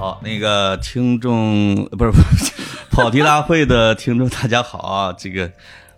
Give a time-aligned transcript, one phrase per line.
[0.00, 2.52] 好，那个听众不是不是
[2.90, 5.12] 跑题大会的听众，大家好啊！
[5.12, 5.52] 这个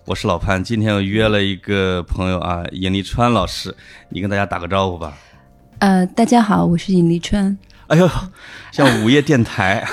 [0.06, 3.72] 我是老潘，今天我约了一个朋友啊，尹立川老师，
[4.08, 5.16] 你跟大家打个招呼吧。
[5.78, 7.56] 呃，大家好，我是尹立川，
[7.86, 8.10] 哎呦，
[8.72, 9.86] 像午夜电台，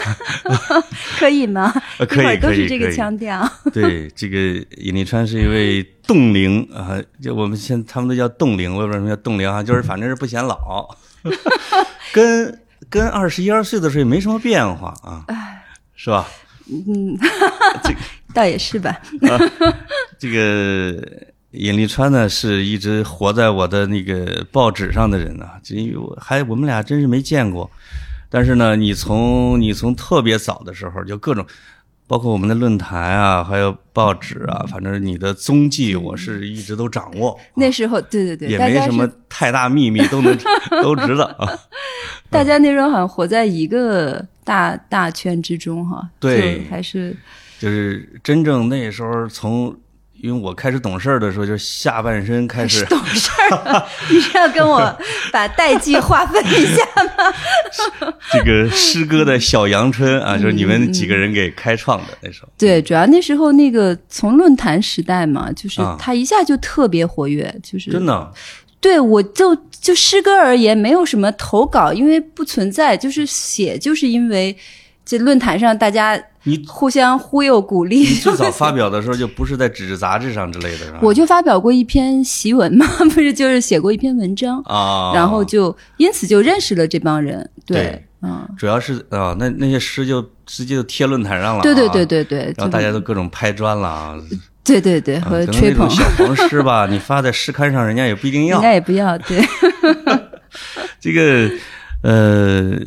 [1.20, 1.72] 可以吗？
[2.00, 3.48] 呃可以都是这个腔调。
[3.72, 4.38] 对，这个
[4.78, 10.98] 尹立川是一位冻龄啊，就我们现他们都叫冻龄，我也不知道什么叫冻龄啊，就是反正是不显老，
[12.12, 15.26] 跟跟二十一二岁的时候也没什么变化啊，
[15.96, 16.28] 是吧？
[16.72, 17.18] 嗯
[18.34, 18.96] 倒也是吧。
[20.20, 21.04] 这个
[21.52, 27.70] 尹立川呢，是一直活在我的那个报纸上的人啊，这因为我还我们俩真是没见过，
[28.30, 31.44] 但是呢，你从你从特别早的时候就各种，
[32.10, 40.36] 包括我们的论坛啊，还有报纸啊，反正你的踪迹我是一直都掌握，那时候，对对对，也没什么太大秘密，都能
[40.82, 41.48] 都知道啊。
[42.32, 46.10] 大家那时候好像活在一个大大圈之中哈。
[46.20, 47.16] 对还是
[47.60, 49.78] 就是真正那时候从。
[50.22, 53.86] 因为我开始懂事儿的时候，就是下半身开始懂事儿。
[54.10, 54.98] 你是要跟我
[55.32, 58.14] 把代际划分一下吗？
[58.32, 62.50] 这个诗歌的小阳春啊，就是你们几个人给开创的那时候。
[62.58, 68.34] 对，主要那时候那个从论坛时代嘛，就是啊他一下就特别活跃，就是真的，
[68.82, 74.56] 对，我就就诗歌而言，没有什么投稿，因为不存在，就是写，就是因为
[75.10, 78.02] 这论坛上大家你互相忽悠鼓励。
[78.02, 80.86] 你最早发表的时候就不是在纸质杂志上之类的？
[81.02, 87.50] 我就发表过一篇檄文嘛， 不是就是写过一篇文章，啊，然后就因此就认识了这帮人。
[87.66, 94.16] 对，对嗯，主要是啊，那那些诗就直接就贴论坛上了，对对对，对对，然后大家都各种拍砖了啊，
[94.64, 98.62] 对对对啊和吹捧小 黄诗吧，你发在诗刊上，人家也不一定要人。
[98.62, 99.44] 家也不要，对，
[101.00, 101.50] 这个
[102.04, 102.78] 呃，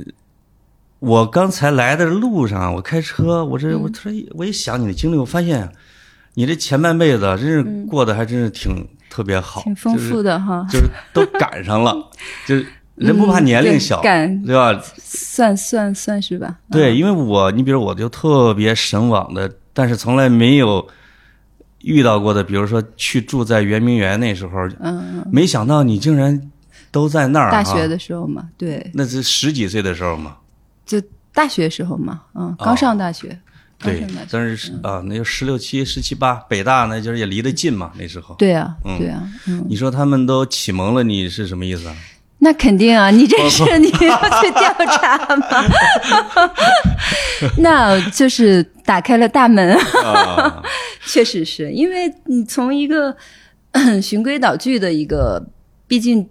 [1.02, 5.68] 我刚才来的路上，我开车，我这我突然我一想你的经历，我发现
[6.34, 11.92] 你这前半辈子啊真是过得还真是挺特别好，挺丰富的哈，就是，都赶上了，
[12.46, 12.64] 就是
[12.94, 14.80] 人不怕年龄小，嗯对赶对吧？
[14.96, 16.56] 算算算是吧。
[16.70, 20.86] 对，因为我你比如我就特别神往的，但是从来没有
[21.80, 26.40] 遇到过的，比如说去住在圆明园那时候，嗯，没想到你竟然
[26.92, 27.50] 都在那儿、啊。
[27.50, 30.36] 大学的时候嘛，对，那是十几岁的时候嘛。
[30.84, 31.00] 就
[31.34, 33.28] 大学时候嘛，嗯，刚上大学，
[33.78, 38.34] 刚对上大学，但是啊，那就十六七、十七八，北大那就是也离得近嘛，那时候。
[38.36, 41.96] 对啊，嗯对啊，嗯，你说他们都启蒙了你是什么意思啊？
[42.38, 45.46] 那肯定啊，你这是你要去调查吗？
[47.58, 50.62] 那就是打开了大门，啊，
[51.06, 53.16] 确实是因为你从一个
[54.02, 55.44] 循规蹈矩的一个，
[55.86, 56.28] 毕竟。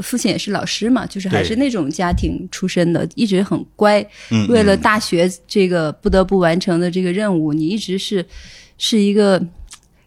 [0.00, 4.04] 父亲也是老师嘛，就是还是那种家庭出身的，一直很乖。
[4.30, 8.24] 嗯，为了嗯大学这个不得不完成的这个任务，你一直是
[8.76, 9.40] 是一个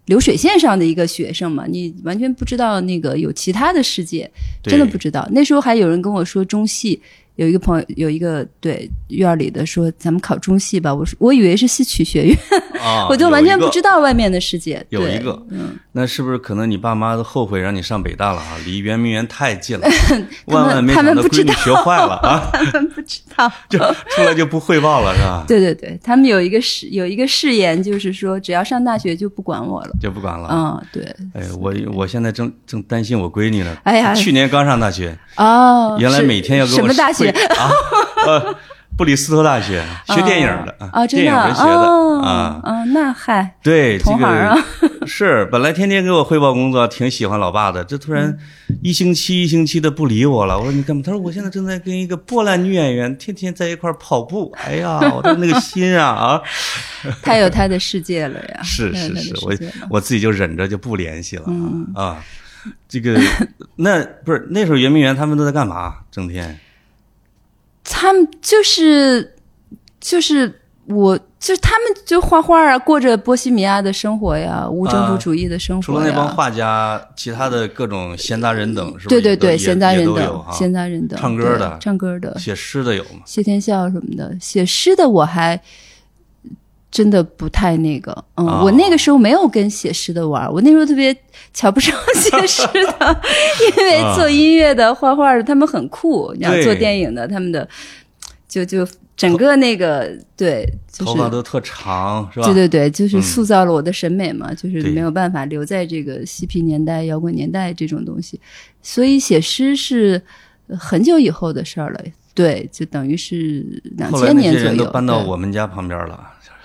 [0.05, 4.29] 流水线上的一个学生嘛，你完全不知道那个有其他的世界，
[4.63, 5.27] 真的不知道。
[5.31, 7.01] 那时候还有人跟我说中戏。
[7.35, 10.93] 有一个朋友，有一个对院儿里的说，咱们考中戏吧。
[10.93, 12.37] 我说，我以为是戏曲学院，
[12.81, 13.99] 啊， 我就完全不知道。
[14.01, 14.83] 外面的世界。
[14.89, 18.57] 有一个嗯，那是不是可能你爸妈都后悔让你上北大了啊？
[18.65, 19.87] 离圆明园太近了，
[20.45, 23.51] 万万没他想到闺女学坏了啊，他们不知道。
[23.69, 25.45] 就出来就不汇报了是吧？
[25.47, 29.91] 对对对，他们有一个誓有一个誓言，就是说只要上大学就不管我了。
[30.01, 30.49] 就不管了。
[30.51, 31.03] 嗯，对。
[31.33, 33.77] 哎，我我现在正正担心我闺女呢。
[33.83, 37.29] 哎呀去年刚上大学，哦，原来每天要给我什么大学会？
[37.29, 37.71] 啊？
[38.27, 38.55] 呃，
[38.97, 42.59] 布里斯托大学 学电影的啊，电影文学的哦啊。
[42.63, 44.63] 啊，那嗨，对，这个
[45.07, 48.37] 是本来天天给我汇报工作，挺喜欢老爸的，这突然
[48.83, 50.57] 一星期一星期的不理我了。
[50.57, 51.01] 我说你干嘛？
[51.03, 54.53] 他说我现在正在跟一个波兰女演员天天在一块跑步。
[54.63, 56.41] 哎呀，我的那个心啊啊！
[57.23, 59.53] 他有他的世界了呀，是是是，我
[59.89, 62.23] 我自己就忍着就不联系了嗯啊。
[62.87, 63.19] 这个
[63.77, 65.95] 那不是那时候圆明园他们都在干嘛？
[66.11, 66.59] 整天
[67.83, 69.35] 他们就是
[69.99, 76.05] 就是我就是他们就画画啊，过着波西米亚的生活呀，无政府主义的生除活除。
[76.05, 79.09] 了那帮画家，其他的各种闲杂人等，是吧？
[79.09, 81.77] 对对对，闲杂人等，闲杂人等，唱歌的。
[81.79, 83.21] 唱歌的，写诗的有吗？
[83.25, 85.59] 谢天笑什么的，写诗的我还
[86.91, 91.15] 真的不太那个，嗯，哦我那个时候没有跟写诗的玩，我那时候特别
[91.53, 93.21] 瞧不上写诗的，
[93.77, 97.67] 因为做音乐的、画画的他们很酷，然后对做电影的他们的
[98.47, 98.87] 就就
[99.17, 102.45] 整个那个对，就是头发都特长，是吧？
[102.45, 108.39] 对对对，就是嗯塑造了我的审美嘛，就是没有办法留在这个嬉皮年代、摇滚年代这种东西，
[108.81, 110.21] 所以写诗是
[110.67, 111.99] 呃很久以后的事儿了。
[112.33, 113.65] 对，就等于是
[113.97, 114.65] 两后来千年左右。
[114.69, 116.17] 那些人都搬到我们家旁边了，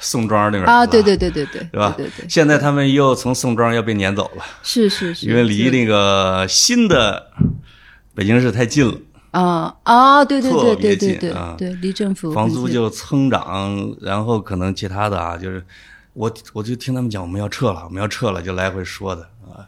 [0.07, 1.93] 宋庄那边啊，对对对对对对，是吧？
[1.97, 7.27] 对对对，现在他们又从宋庄要被撵走了，是是是，因为离那个新的
[8.15, 8.95] 北京市太近了，
[9.33, 15.61] 啊啊，对对特对别对对对对，离政府房租就蹭涨，然后可能其他的啊，就是
[16.13, 19.67] 我我就听他们讲我们要撤了，我们要撤了，就来回说的啊。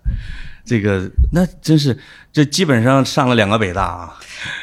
[0.69, 1.97] 这个那真是，
[2.31, 4.15] 这基本上上了两个北大啊，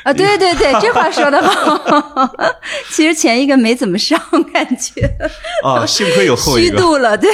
[0.03, 2.31] 啊，对对对，这话说的好。
[2.93, 4.19] 其实前一个没怎么上，
[4.53, 5.01] 感觉
[5.63, 7.31] 啊，幸亏有后一个，虚度了，对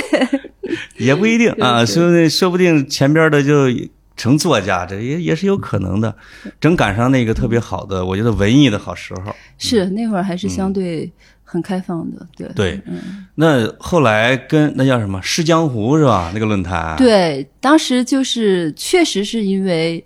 [0.96, 3.68] 也不一定啊，说不定说不定前边的就
[4.16, 6.16] 成作家，这也也是有可能的。
[6.60, 9.36] 正赶上那个特别好的，我觉得文艺的好时候。
[9.58, 11.12] 是那会儿还是相对
[11.52, 16.32] 很开放的，对对，嗯，那后来跟那叫什么《诗江湖》是吧？
[16.34, 20.02] 那个论坛，对，当时就是确实是因为。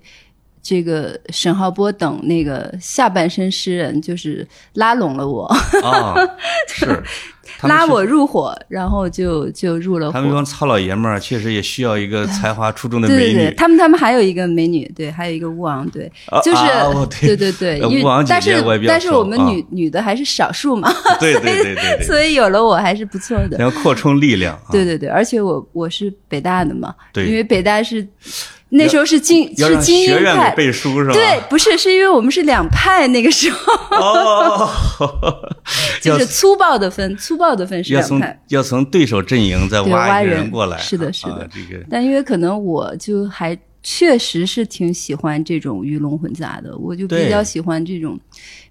[0.68, 5.44] 这个沈浩波等那个下半身诗人，就是拉拢了我，
[5.84, 6.16] 啊，
[6.66, 10.12] 是是拉我入伙，然后就就入了伙。
[10.12, 13.54] 他们这帮糙老爷们儿，确实也需要一个才华出众的 对对对。
[13.54, 16.64] 他们他们还有一个美女，对，还有一个吴昂，对，啊就是、
[17.24, 23.56] 对对对因为但是但是我们啊女、女的还是少数嘛，对对对 所以有了我还是不错的。
[23.58, 24.56] 然后扩充力量。
[24.56, 28.04] 啊对对对，而且我我是北大的嘛，对因为北大是
[28.68, 31.12] 那时候是精是精英学院派，背书是吧？
[31.12, 34.68] 对，不是是因为我们是两派，那个时候哦，
[36.02, 38.42] 就是粗暴的分，粗暴的分是要从两派。
[38.48, 40.78] 要从对手阵营再挖一个人过来。
[40.78, 48.18] 是的是的啊这个但因为可能我就还确实是挺喜欢这种鱼龙混杂的，我就比较喜欢这种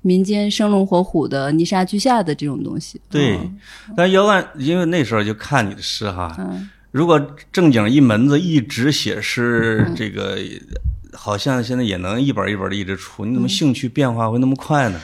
[0.01, 3.00] 民间生龙活虎的、泥沙俱下的这种东西。
[3.09, 3.57] 对嗯，
[3.95, 7.19] 但要万因为那时候就看你的诗哈，嗯如果
[7.51, 10.38] 正经一门子一直写诗，嗯这个
[11.12, 15.01] 好像现在也能一本一本的一直出，你嗯怎么兴趣变化会那么快呢？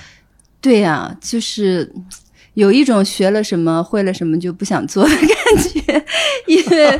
[0.61, 1.91] 对呀、就是
[2.55, 5.27] 有一种学了什么会了什么就不想做的感
[5.63, 6.05] 觉，
[6.47, 6.99] 因为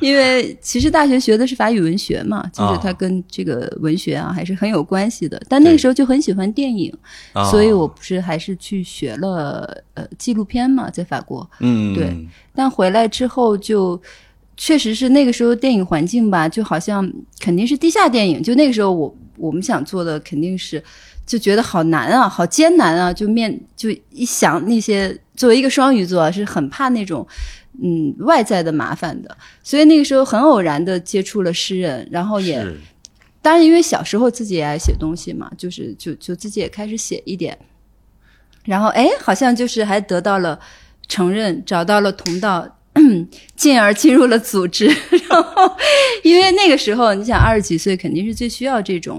[0.00, 5.40] 因为其实大学学的是法语文学嘛，就是它跟这个文学啊还是很有关系的。
[5.48, 6.92] 但那个时候就很喜欢电影，
[7.32, 11.48] 啊所以我不是还是去学了呃纪录片嘛，在法国。
[11.60, 12.12] 嗯，对
[12.54, 14.00] 但回来之后就。
[14.54, 18.40] 确实是那个时候电影环境吧，就好像肯定是地下电影。
[18.40, 20.80] 就那个时候我我们想做的肯定是，
[21.26, 23.12] 就觉得好难啊，好艰难啊。
[23.12, 27.26] 就面就一想那些，作为一个双鱼座啊，是很怕那种
[27.82, 29.36] 嗯外在的麻烦的。
[29.62, 32.66] 所以那个时候很偶然的接触了诗人，然后也
[33.40, 37.58] 当然因为小时候自己也爱写东西嘛，就是就就自己也开始写一点，
[38.64, 40.58] 然后哎，好像就是还得到了
[41.08, 42.78] 承认，找到了同道。
[43.56, 44.84] 进而进入了组织，
[45.30, 45.76] 然后
[46.22, 49.18] 因为那个时候，你想二十几岁，肯定是最需要这种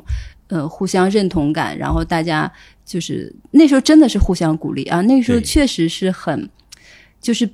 [0.54, 2.52] 呃互相认同感，然后大家
[2.86, 6.48] 就是那时候真的是互相鼓励啊，那个时候确实是很，
[7.20, 7.50] 就是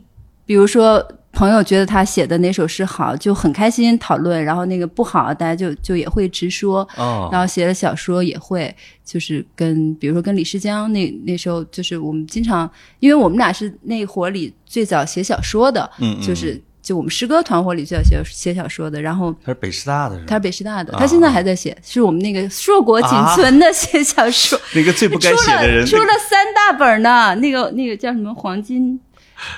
[0.45, 8.75] 比如说朋友觉得他写的哪首诗好，就很开心讨论，然后那个不好，大家就就也会直说，哦，然后写的小说也会，
[9.05, 12.69] 就是跟比如说跟李世江那那时候，就是我们经常，
[12.99, 16.21] 因为我们俩是那伙里最早写小说的，嗯嗯。
[16.21, 16.59] 就是
[16.89, 20.25] 就我们诗歌团伙里最早写写小说的，然后他是北师大的是吧？
[20.27, 28.99] 他是北师大的，啊他现在还在写，是我们那个硕果仅存的写小说， 那个最不该出写的人，了出了三大本呢，那个那个叫什么黄金。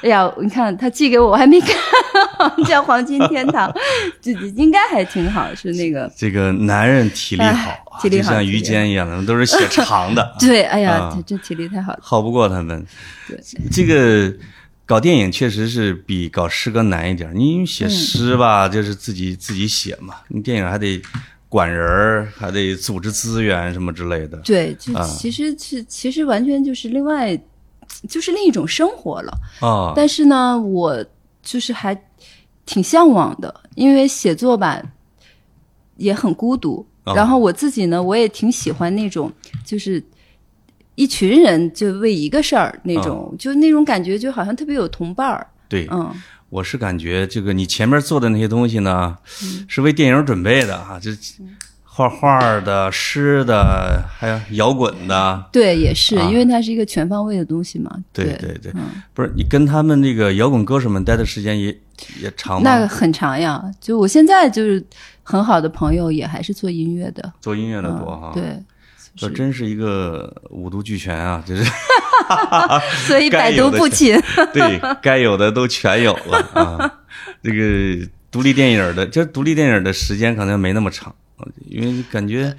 [0.01, 1.71] 哎呀，你看他寄给我，我还没看，
[2.65, 3.71] 叫《黄金天堂》，
[4.21, 6.11] 这应该还挺好，是那个。
[6.17, 11.99] 这个男人体力好啊， 体力就像于坚一样的，都是写长的，对，哎呀，啊他这体力太好了。
[12.01, 12.85] 好不过他们。
[13.27, 13.39] 对，
[13.71, 14.31] 这个
[14.91, 17.31] 搞电影确实是比搞诗歌难一点。
[17.33, 21.01] 你写诗吧，就是自己自己写嘛，你电影还得
[21.47, 24.37] 管人儿，还得组织资源什么之类的。
[24.39, 27.39] 对，就啊其实是、其实完全就是另外，
[28.09, 29.31] 就是另一种生活了。
[29.61, 31.01] 啊，但是呢，我
[31.41, 31.97] 就是还
[32.65, 34.81] 挺向往的，因为写作吧
[35.95, 36.85] 也很孤独。
[37.05, 39.31] 哦然后我自己呢，我也挺喜欢那种
[39.63, 40.03] 就是。
[41.01, 45.47] 一群人就为一个事儿那种，就那种感觉，就好像特别有同伴儿。
[45.67, 46.13] 对，嗯，
[46.49, 51.09] 我是感觉这个你前面做的那些东西呢，嗯是为电影准备的啊，就
[51.83, 55.43] 画画的、诗的，还有摇滚的。
[55.51, 57.91] 对，也是，啊因为它是一个全方位的东西嘛。
[58.13, 58.71] 对对对
[59.13, 61.67] 不是你跟他们那个摇滚歌手们待的时间也
[62.21, 62.69] 也长吗？
[62.69, 63.63] 那个很长呀。
[63.81, 64.81] 就我现在就是
[65.23, 67.33] 很好的朋友，也还是做音乐的。
[67.41, 68.63] 做音乐的多哈、嗯，对，
[69.15, 71.63] 这真是一个五毒俱全啊，就是
[73.05, 74.19] 所以百毒不侵。
[74.53, 76.91] 对该有的都全有了啊。
[77.43, 81.13] 这个独立电影的，这独立电影的时间可能没那么长，
[81.67, 82.55] 因为感觉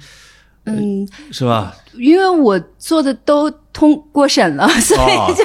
[0.65, 1.75] 嗯，是吧？
[1.93, 5.43] 因为我做的都通过审了，所哦以就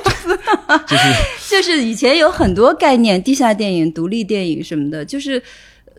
[0.86, 1.14] 就是
[1.48, 5.42] 就是以前有很多概念，地下电影、独立电影什么的，就是。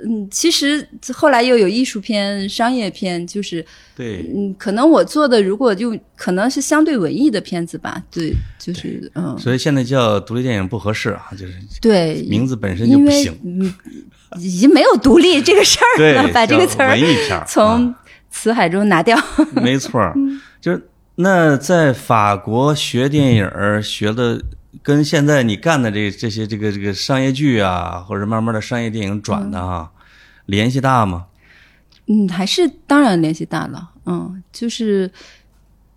[0.05, 3.65] 嗯，其实后来又有艺术片、商业片，就是
[3.95, 13.37] 对，嗯，可能我做的如果就可能是相对文艺的片子吧，对，就是嗯，所以现在叫独立电影不合适啊，就是对，名字本身就不行。
[13.43, 13.73] 嗯，
[14.39, 16.97] 已经没有独立这个事儿对了，，把这个词儿
[17.47, 17.95] 从啊
[18.29, 19.17] 词海中拿掉。
[19.53, 19.99] 没错
[20.61, 23.49] 就是那在法国学电影
[23.81, 24.39] 学的，
[24.83, 29.91] 跟现在你干的这这些这个这个商业剧啊，或者慢慢的商业电影转的哈，
[30.45, 31.25] 联系大吗？
[32.07, 35.11] 嗯，还是当然联系大了，嗯，就是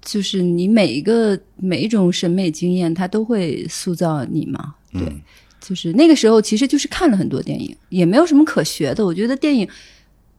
[0.02, 5.20] 就是你每一个每一种审美经验，它都会塑造你嘛，对，嗯
[5.60, 9.06] 就是那个时候其实就是看了很多电影，也没有什么可学的。
[9.06, 9.68] 我觉得电影，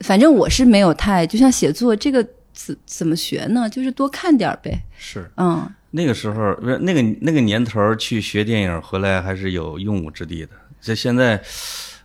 [0.01, 3.69] 反正我是没有太，就像写作这个怎怎么学呢？
[3.69, 5.31] 就是多看点儿呗，是。
[5.37, 10.49] 嗯，那个时候，不是那个那个年头去学电影回来还是有用武之地的。
[10.81, 11.41] 这现在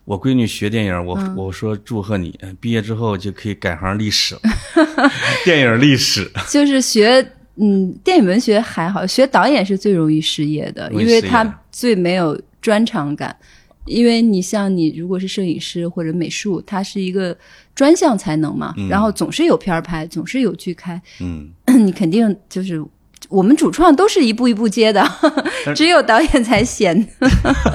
[0.05, 4.41] 我闺女学电影，我、嗯我说祝贺你，毕业之后就可以改行历史了，
[5.45, 6.31] 电影历史。
[6.49, 7.33] 就是学。
[7.61, 13.37] 嗯，电影文学还好，学导演是最容易失业的，因为他最没有专长感。
[13.85, 17.37] 因为你像你如果是摄影师或者美术，它是一个
[17.75, 21.51] 专项才能嘛，然后总是有片儿拍，总是有剧开，嗯，
[21.85, 22.81] 你肯定就是
[23.29, 25.07] 我们主创都是一步一步接的，
[25.77, 27.09] 只有导演才闲。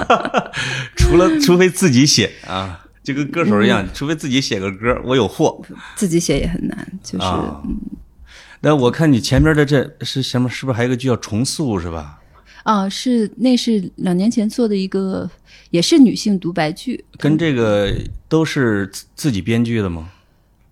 [0.98, 5.62] 除了除非自己写啊，就跟歌手一嗯样，除非自己写个歌，我有货
[5.96, 7.62] 自己写也很难，就是、啊。
[8.62, 10.50] 那我看你前边的这是什么？
[10.50, 12.20] 是不是还有个剧叫《重塑》是吧？
[12.64, 15.30] 啊，是那是两年前做的一个，
[15.70, 17.94] 也是女性独白剧，跟这个
[18.30, 20.10] 都是自自己编剧的吗？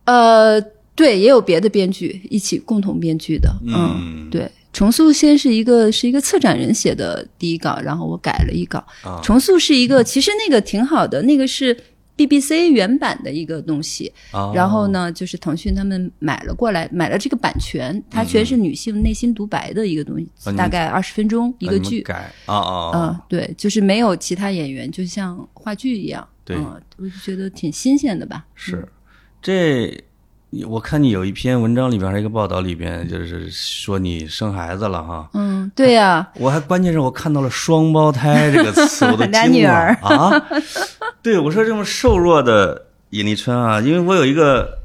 [0.05, 0.59] 呃，
[0.95, 4.49] 对，也有别的编剧一起共同编剧的，嗯对。
[4.73, 8.79] 重塑先是一个是一个策展人写的第一稿，然后我改了一稿。
[9.03, 11.75] 啊重塑是一个，其实那个挺好的，那个是
[12.15, 14.11] BBC 原版的一个东西。
[14.31, 22.01] 啊，然后呢，就是腾讯他们买了过来，买了这个版权，它全是女性内心独白的一个东西，大概二十分钟一一个剧。
[22.01, 23.21] 改啊啊嗯、啊！
[23.27, 26.27] 对，就是没有其他演员，就像话剧一样。
[26.45, 28.45] 对嗯，我就觉得挺新鲜的吧。
[28.55, 28.87] 是
[29.41, 30.01] 这，
[30.67, 35.29] 我看你有一篇文章里边还有一个报道里边，就是说你生孩子了哈。
[35.33, 40.43] 嗯，对呀、我还关键是我看到了“双胞胎”这个词，我都 俩惊了女儿啊！
[41.23, 44.79] 对，我说这么瘦弱的尹丽春啊，因为我有一个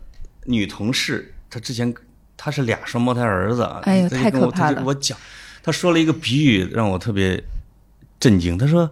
[0.45, 1.93] 女同事，她之前
[2.37, 5.19] 她是俩双胞胎儿子啊，哎呦太她就跟我她就可怕了我讲，
[5.65, 7.43] 她说了一个比喻让我特别
[8.21, 8.57] 震惊。
[8.57, 8.89] 她说：“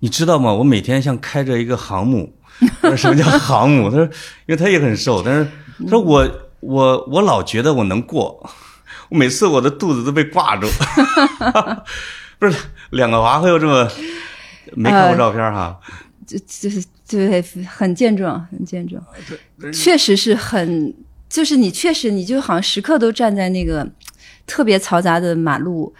[0.00, 0.52] 你知道吗？
[0.52, 2.34] 我每天像开着一个航母。
[2.96, 3.88] ”什么叫航母？
[3.88, 4.10] 她说，因
[4.48, 5.48] 为她也很瘦，但是
[5.84, 6.28] 她说我
[6.60, 8.48] 我我老觉得我能过，
[9.10, 10.66] 我每次我的肚子都被挂住。
[12.38, 12.56] 不是
[12.90, 13.88] 两个娃会有这么
[14.74, 15.78] 没看过照片哈？
[16.26, 19.02] 就就是对，很健壮，很健壮，
[19.72, 20.92] 确实是很，
[21.28, 23.86] 就是你确实你就好像时刻都站在那个
[24.46, 25.94] 特别嘈杂的马路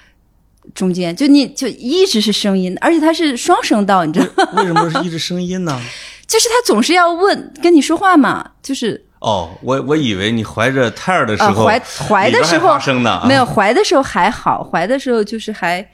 [0.74, 4.52] 中间，就你就一直是声音，而且它是双声道，你知道吗？
[4.56, 5.80] 为什么是一直声音呢？
[6.26, 12.78] 就是他总是要问跟你说话嘛，就是哦，我我以为你怀着胎儿的时啊，候，怀怀的时候
[13.26, 15.84] 没有怀的时候还好，怀的时候就是还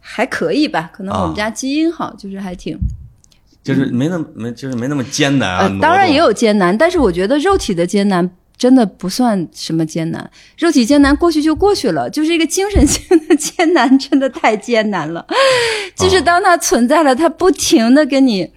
[0.00, 2.78] 还可以吧，可能我啊们家基因好，就是还挺
[3.62, 5.58] 就是没那么没就是没那么艰难啊。
[5.64, 8.26] 呃，当然也有艰难，但是我觉得肉体的艰难
[8.56, 15.26] 真的不算什么艰难，肉体艰难过去就过去了，就是一个精神性的 艰难，真的太艰难了。
[15.94, 18.50] 就是当它存在了，它不停的跟你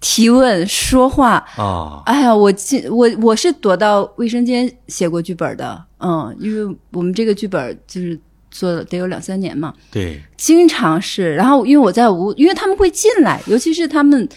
[0.00, 1.44] 提问说话。
[1.56, 2.02] 啊。
[2.06, 8.18] 哎呀，我进我我是躲到卫生间写过剧本的，嗯，因为我们这个剧本就是
[8.50, 10.20] 做了得有两三年嘛，对。
[10.36, 14.28] 经常是，然后因为我在屋，因为他们会进来，尤其是他们，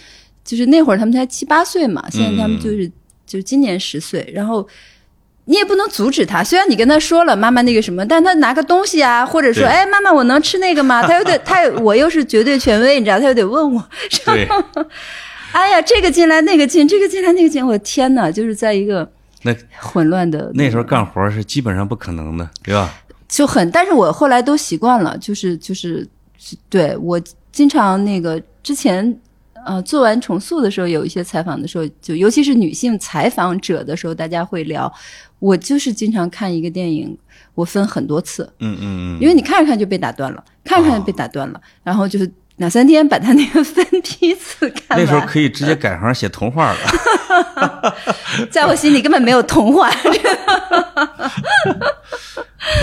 [0.43, 2.87] 就是那会儿他们才七八岁嘛，现在他们就是、
[3.25, 4.67] 就是今年十岁，然后
[5.45, 11.01] 你也不能阻止他，虽然你跟他说了妈妈那个什么，但他拿个东西啊，或者说哎妈妈我能吃那个吗？
[11.03, 13.83] 他又得他有我又是绝对权威，你知道，他又得问我，
[14.25, 14.47] 对，
[15.51, 19.09] 哎呀这个进来那个进，这个进来那个进，我的天哪，就是在一个
[19.43, 22.93] 那混乱的那时候干活是基本上不可能的，对吧？
[23.27, 26.07] 就很，但是我后来都习惯了，就是就是，
[26.69, 27.19] 对我
[27.51, 29.17] 经常那个之前
[29.65, 34.91] 呃做完重塑的时候，有一些采访的时候，就尤其是女性采访者的时候，大家会聊，
[35.39, 37.17] 我就是经常看一个电影，
[37.55, 42.29] 我分很多次，嗯嗯嗯，因为你看着看就被打断了，看着看就被打断了，然后就是
[42.61, 44.99] 两三天把他那个分批次看完。
[44.99, 46.77] 那时候可以直接改行写童话了。
[48.51, 49.89] 在我心里根本没有童话。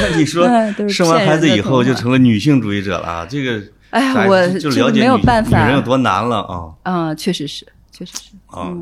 [0.01, 0.49] 那你说
[0.89, 3.27] 生完孩子以后就成了女性主义者了啊？
[3.31, 8.31] 这个哎呀咱我就了解没有办法女人有多难了啊嗯，确实是，确实是。
[8.49, 8.73] 啊！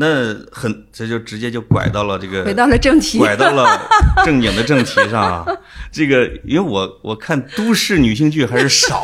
[0.00, 3.66] 那很这就直接就拐到了这个回到了正题，拐到了
[4.24, 5.44] 正经的正题上啊。
[5.90, 9.02] 这个因为我我看都市女性剧还是少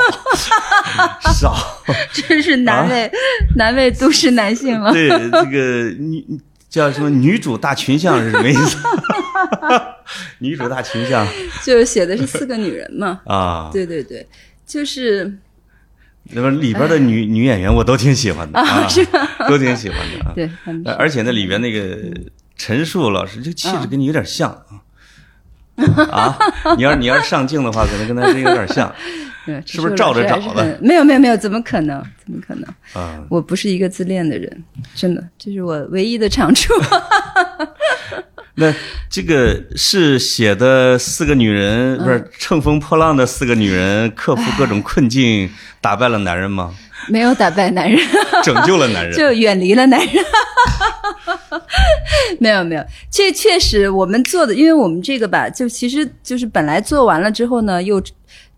[1.35, 1.57] 少，
[2.13, 3.11] 真是难为、
[3.57, 4.93] 难为都市男性了。
[4.93, 6.25] 对这个女
[6.71, 8.77] 叫什么女主大群像是什么意思？
[10.39, 11.27] 女主大群像
[11.65, 13.21] 就是写的是四个女人嘛。
[13.27, 14.25] 啊，对对对，
[14.65, 15.37] 就是
[16.31, 18.89] 那么里边的女女演员我都挺喜欢的啊，
[19.49, 20.33] 都挺喜欢的啊。
[20.35, 20.51] 对，
[20.95, 21.99] 而且那里边那个
[22.57, 24.81] 陈数老师，这气质跟你有点像啊。
[26.11, 26.39] 啊，
[26.77, 28.93] 你要你要是上镜的话，可能跟他真有点像
[29.45, 30.79] 对是不是照着找的？
[30.81, 32.03] 没有没有没有，怎么可能？
[32.25, 32.75] 怎么可能？
[32.95, 33.23] 啊。
[33.29, 34.65] 我不是一个自恋的人，
[34.95, 36.73] 真的，这是我唯一的长处。
[38.57, 38.73] 那
[39.11, 46.73] 这个是写的四个女人，不是乘风破浪的四个女人，克服各种困境，打败了男人吗？
[47.09, 47.99] 没有打败男人，
[48.43, 49.13] 拯救了男人。
[49.13, 50.25] 就远离了男人。
[52.39, 58.03] 没 有没有，这确实我们做的，因为我们这个吧，就其实就是本来做完了之后呢，又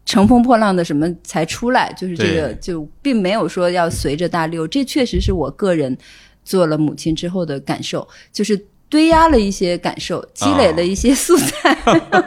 [0.04, 5.96] 乘风破浪的什么才出来，就是这个就并没有说要随着大流，这确实是我个人
[6.44, 8.56] 做了母亲之后的感受，就是
[8.88, 11.78] 堆压了一些感受，积累了一些素材，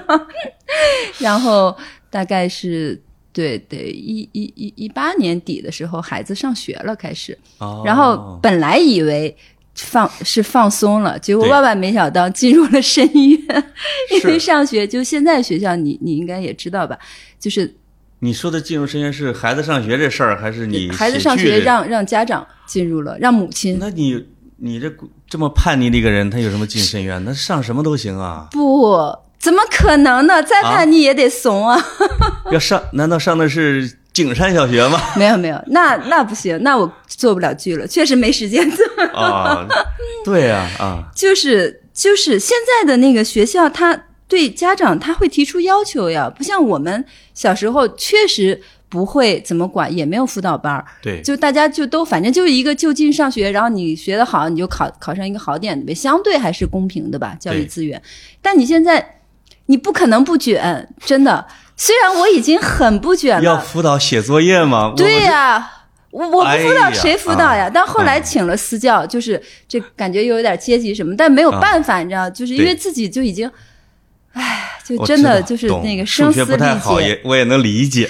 [1.19, 1.75] 然后
[2.09, 3.01] 大概是。
[3.31, 7.83] 对对，一一一一八年底的时候，孩子上学了，开始，哦。
[7.85, 9.33] 然后本来以为
[9.75, 13.63] 放是放松了，结果万万没想到进入了深渊，
[14.11, 16.97] 因为上学就现在学校你你应该也知道吧，
[17.39, 17.71] 就是
[18.17, 21.37] 你说的进入深渊是孩子上学这事儿，还是你孩子上？
[21.37, 24.25] 学让让家长进入了，让母亲那你
[24.61, 24.91] 你这
[25.27, 27.23] 这么叛逆的一个人，他有什么进深渊？
[27.23, 28.47] 那上什么都行啊。
[28.51, 28.97] 不
[29.39, 30.43] 怎么可能呢？
[30.43, 31.81] 再啊叛逆也得怂啊！
[32.51, 34.99] 要上，难道上的是景山小学吗？
[35.15, 38.85] 没有没有，那那不行，那我做不了剧了，确实没时间做。
[39.13, 39.65] 啊，
[40.25, 58.01] 对呀啊 就是就是现在的那个学校，他对家长他会提出要求呀，不像我们小时候确实不会怎么管，也没有辅导班儿，对，就大家就都反正就是一个就近上学，然后你学得好，你就考考上一个好点的呗，相对还是公平的吧，教育资源。
[58.41, 59.19] 但你现在
[59.67, 61.45] 你不可能不卷，真的。
[61.77, 64.93] 虽然我已经很不卷了，要辅导写作业吗？
[64.97, 65.71] 对呀、
[66.11, 67.67] 我我不哎辅导呀谁辅导呀？
[67.67, 73.49] 啊但后来嗯请了私教，就是这感觉又有点阶级什么，但没有办法，你知道，就是因为自己就已经，
[74.33, 78.09] 唉，就真的就是那个数学声嘶力不太好，竭，也我也能理解。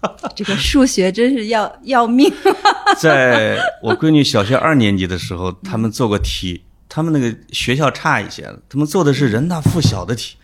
[0.34, 2.32] 这个数学真是要要命。
[2.98, 10.36] 在我闺女小学二年级的时候，他们做过题，他们那个学校差一些，他们做的是人大附小的题，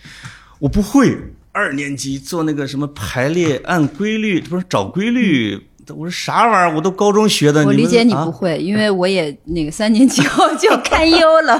[0.58, 1.16] 我不会。
[1.56, 5.56] 二年级做那个什么排列按规律，不是找规律，
[5.90, 6.74] 我说啥玩意儿？
[6.74, 11.56] 我都高中学的，我理解你啊不会，因为我也那个三年级后就堪忧 了。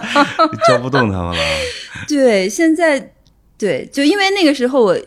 [0.67, 1.37] 教不动他们了。
[2.09, 3.13] 对，现在
[3.57, 4.99] 对，就因为那个时候我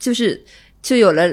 [0.00, 0.44] 就是
[0.82, 1.32] 就有了。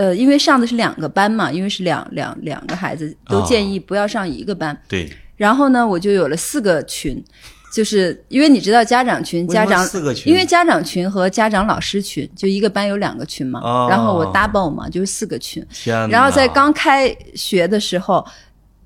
[0.00, 4.74] 呃，因为上的是两个班嘛，因为是两两两个孩子，都哦建议不要上一个班。
[4.88, 7.22] 对，然后呢，我就有了四个群，
[7.70, 13.60] 就是因为你知道家长群、家长四个群因为家长群和家长老师群，就一个班有两个群嘛。
[13.60, 15.62] 哦然后我 double 嘛，就是四个群。
[15.70, 16.08] 天！
[16.08, 18.26] 然后在刚开学的时候，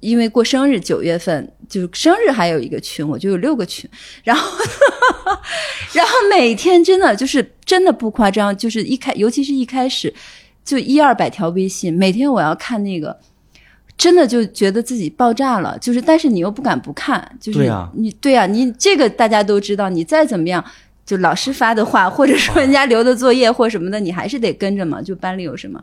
[0.01, 3.89] 因为过生日九月份，就是生日还有一个群，我就有六个群。
[4.25, 4.59] 然后，
[5.95, 10.13] 然后每天真的就是真的不夸张，就是一开，尤其是一开始
[10.65, 13.19] 就一二百条微信，每天我要看那个。
[13.97, 20.63] 真的就觉得自己爆炸了，就是，但是你又不敢不看，就是对啊你对啊，你这个大家都知道，你再怎么样，
[21.07, 25.01] 就老师发的话，或者说人家留的作业或什么的，你还是得跟着嘛。
[25.01, 25.81] 就班里有什么，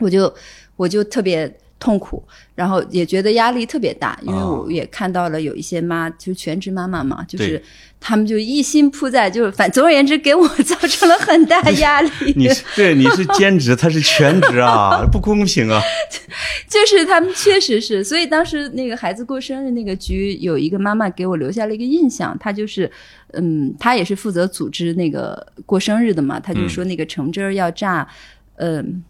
[0.00, 0.34] 我就
[0.76, 1.50] 我就特别
[1.84, 7.62] 痛苦，然后也觉得压力特别大，因为我也看到了有一些妈，就是全职妈妈嘛，就是
[8.00, 12.10] 他们就一心扑在，就是反总而言之，给我造成了很大压力。
[12.34, 15.78] 你是对你是兼职，他是全职啊， 不公平啊！
[16.66, 22.90] 就是他们确实是，所以当时那个孩子过生日那个局，有一个妈妈给我留下了一个印象，她就是，
[23.34, 28.08] 嗯，她也是负责组织那个过生日的嘛，她就说那个橙汁儿要榨，
[28.56, 29.04] 嗯、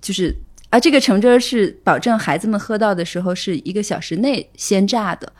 [0.00, 0.32] 就是
[0.74, 5.32] 啊，这个橙汁儿是保证孩子们喝到的时候是一个小时内鲜榨的，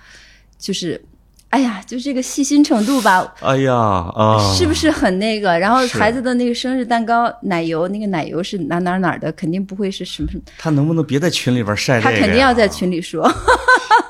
[0.56, 1.04] 就是。
[1.50, 5.56] 哎呀，就这个细心程度吧，哎呀啊，是不是很那个？
[5.56, 12.10] 然后孩子的那个生日蛋糕奶油，那个奶油是哪哪哪儿的，肯定不会是什么什么，他能不能别在群里边晒这他？
[12.10, 13.28] 肯定要在群里说。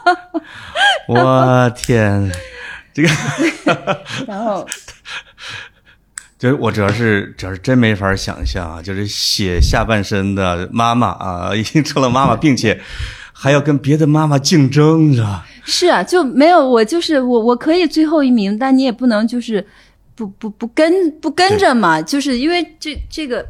[1.07, 2.33] 我天，
[2.95, 3.11] 这个
[4.27, 4.67] 然后
[6.45, 12.79] 就是我主要是主要是真没法想象啊，就是写下半身的妈妈啊，已经成了妈妈，并且
[13.33, 15.47] 还要跟别的妈妈竞争，是吧？
[15.65, 19.67] 是啊，就没有我就是我我可以最后一名，但你也不能就是
[20.15, 23.43] 不不不跟不跟着嘛，就是因为这这个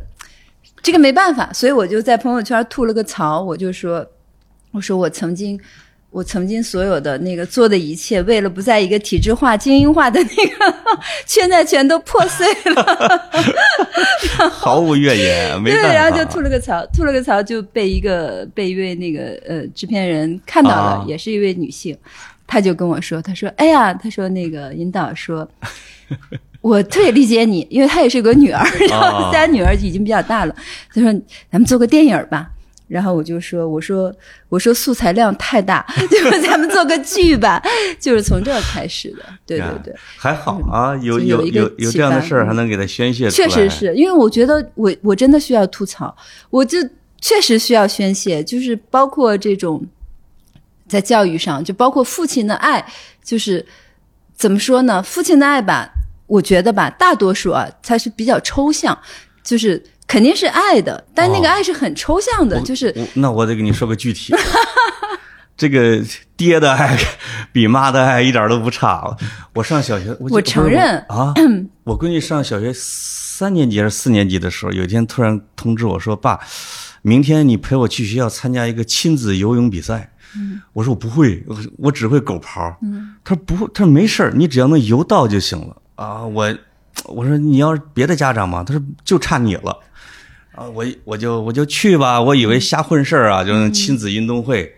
[0.80, 4.06] 这个没办法，所以我就在朋友圈吐了个槽，我就说
[4.70, 5.58] 我说我曾经。
[6.14, 10.74] 我曾经所有的那个做的一切，为了不在一个体制化、精英化的那个
[11.26, 13.20] 现在全都破碎了。
[14.48, 15.94] 毫无怨言，没对，办法。
[15.96, 21.98] 然后就吐了个槽，吐了个槽就被一个被一位那个呃制片人看到了，啊也是一位女性，
[22.46, 25.48] 她就跟我说，她说：“哎呀，她说那个引导说，
[26.62, 30.54] 我特别理解你，因为她也是有个女儿，然后啊虽然女儿已经比较大了，
[30.94, 31.12] 她说
[31.50, 32.50] 咱们做个电影吧。”
[32.86, 34.14] 然后我就说：“我说
[34.48, 37.62] 我说素材量太大， 就是咱们做个剧吧。
[37.98, 39.94] ”就是从这儿开始的，对对对。
[40.18, 43.48] 还好啊，有有有有这样的事儿，还能给他宣泄出来。
[43.48, 46.14] 确实是因为我觉得我我真的需要吐槽，
[46.50, 46.78] 我就
[47.20, 49.84] 确实需要宣泄，就是包括这种
[50.86, 52.84] 在教育上，就包括父亲的爱，
[53.22, 53.64] 就是
[54.34, 55.02] 怎么说呢？
[55.02, 55.90] 父亲的爱吧，
[56.26, 58.96] 我觉得吧，大多数啊，它是比较抽象，
[59.42, 64.34] 就是肯定是爱的，但那个哦爱是很抽象的，就是我那我得给你说个具体。
[65.56, 66.02] 这个
[66.36, 66.98] 爹的爱
[67.52, 69.16] 比妈的爱一点都不差。
[69.54, 71.32] 我上小学，我我承认啊，
[71.84, 76.40] 我闺女上小学三年级还是四年级的时候，有一天突然通知我说：“爸，
[77.02, 80.10] 明天你陪我去学校参加一个亲子游泳比赛。”
[80.72, 82.74] 我说我不会，我我只会狗刨。
[82.82, 86.24] 嗯他说不会，他说没事儿，你只要能游到就行了啊。
[86.24, 86.52] 我
[87.04, 88.64] 我说你要是别的家长嘛？
[88.64, 89.78] 他说就差你了。
[90.54, 94.72] 啊，我我就我就去吧，我以为瞎混事儿啊，就是亲子运动会，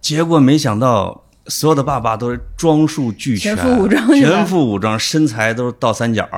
[0.00, 6.28] 结果没想到所有的爸爸都是装束俱全，全副武装全副武装，身材都是倒三角，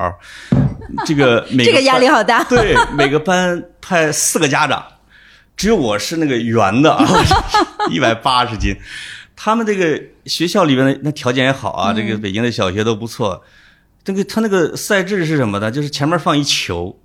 [1.05, 2.43] 这个 每这个压班力好大。
[2.45, 4.83] 对，每个班派四个家长，
[5.55, 6.97] 只有我是那个圆的，
[7.91, 8.75] 一百八十斤。
[9.35, 13.41] 他们这个学校里边的那条件也好啊，这个北京的小学都不错。
[14.03, 15.69] 这个他那个赛制是什么呢？
[15.69, 16.97] 就是前面放一球，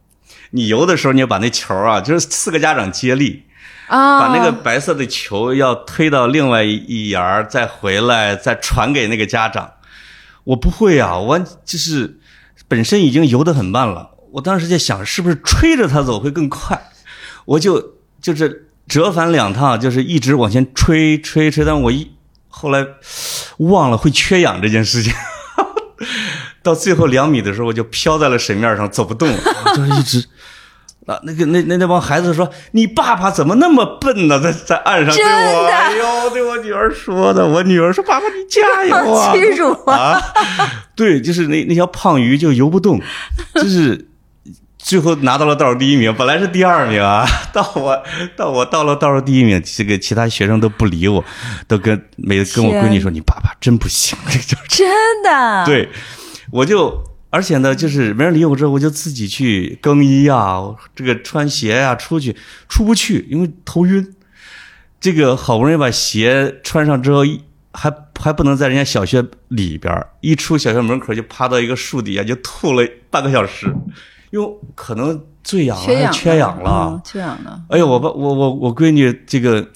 [0.51, 3.45] 你游的时候你要把那球啊，就是四个家长接力，
[3.89, 9.73] 啊，把那个白色的球要推到另外一沿儿，再回来，再传给那个家长。
[10.45, 12.19] 我不会啊，我就是
[12.69, 14.11] 本身已经游得很慢了。
[14.33, 16.81] 我当时在想，是不是吹着它走会更快？
[17.45, 22.11] 我就就是折返两趟，就是一直往前吹吹吹，但我一
[22.49, 22.87] 后来
[23.59, 25.13] 忘了会缺氧这件事情。
[26.65, 29.39] 到最后两米的时候，我就飘在了水面上，走不动了，
[29.77, 30.25] 就是一直。
[31.07, 34.41] 啊，那个那那那帮孩子说：“你爸爸怎么那么笨呢？
[34.41, 37.47] 在在岸上对我，真的哎呦，对我女儿说的。
[37.47, 39.95] 我女儿说：‘爸爸，你加油啊！’屈辱啊！
[39.95, 40.23] 啊，
[40.97, 42.99] 对，就是那那条胖鱼就游不动，
[43.55, 44.09] 就是
[44.79, 48.03] 最后拿到了倒数第一名，本来是第二名啊， 到我
[48.35, 51.23] 到我到了倒数第一名，这个其他学生都不理我，
[51.69, 54.89] 都跟每跟我闺女说：“你爸爸真不行。”这就是真
[55.23, 55.91] 的，对，
[56.55, 60.63] 我就而且呢，就是没人理我之后，我就自己去更衣啊，
[60.95, 62.37] 这个穿鞋呀、出去
[62.69, 64.15] 出不去，因为头晕。
[65.01, 67.23] 这个好不容易把鞋穿上之后，
[67.73, 73.67] 还还不能在人家小学里边儿，一出小学门口就趴到一个树底下就吐了半个小时，
[74.31, 76.91] 因为可能醉氧了，缺氧还缺氧了。
[76.93, 77.61] 嗯缺氧了。
[77.69, 79.69] 哎呦，我把我我我闺女这个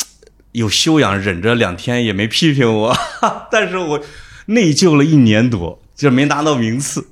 [0.53, 2.97] 有修养，忍着两天也没批评我，
[3.51, 4.01] 但是我
[4.47, 7.07] 内疚了一年多，就没拿到名次。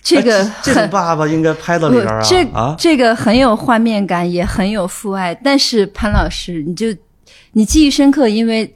[0.00, 2.76] 这个哎这个爸爸应该拍到里边啊这啊！
[2.78, 5.34] 这个很有画面感，也很有父爱。
[5.34, 6.94] 但是潘老师，你就
[7.52, 8.72] 你记忆深刻，因为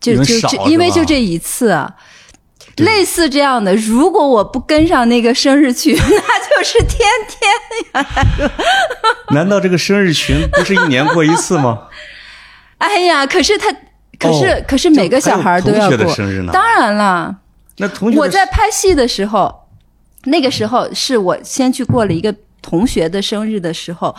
[0.00, 1.94] 就就这因为就这一次啊。
[2.78, 7.50] 类似这样的，如果我不跟上那个生日群， 那就是天天
[7.92, 8.06] 呀。
[9.30, 11.88] 难道这个生日群不是一年过一次吗？
[12.78, 13.66] 哎呀，可是他，
[14.16, 16.52] 可是、哦可是每个小孩都要过的生日呢。
[16.52, 17.36] 当然了，
[17.78, 19.68] 那同学我在拍戏的时候，
[20.24, 24.14] 那个时候是我先去过了一个同学的生日的时候，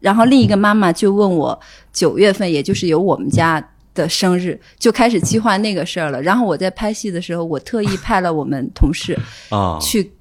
[0.00, 1.60] 然后另一个妈妈就问我
[1.92, 3.62] 九月份，也就是有我们家
[3.94, 6.22] 的生日，就开始计划那个事儿了。
[6.22, 9.18] 然后我在拍戏的时候，我特意派了我们同事
[9.50, 10.12] 啊去、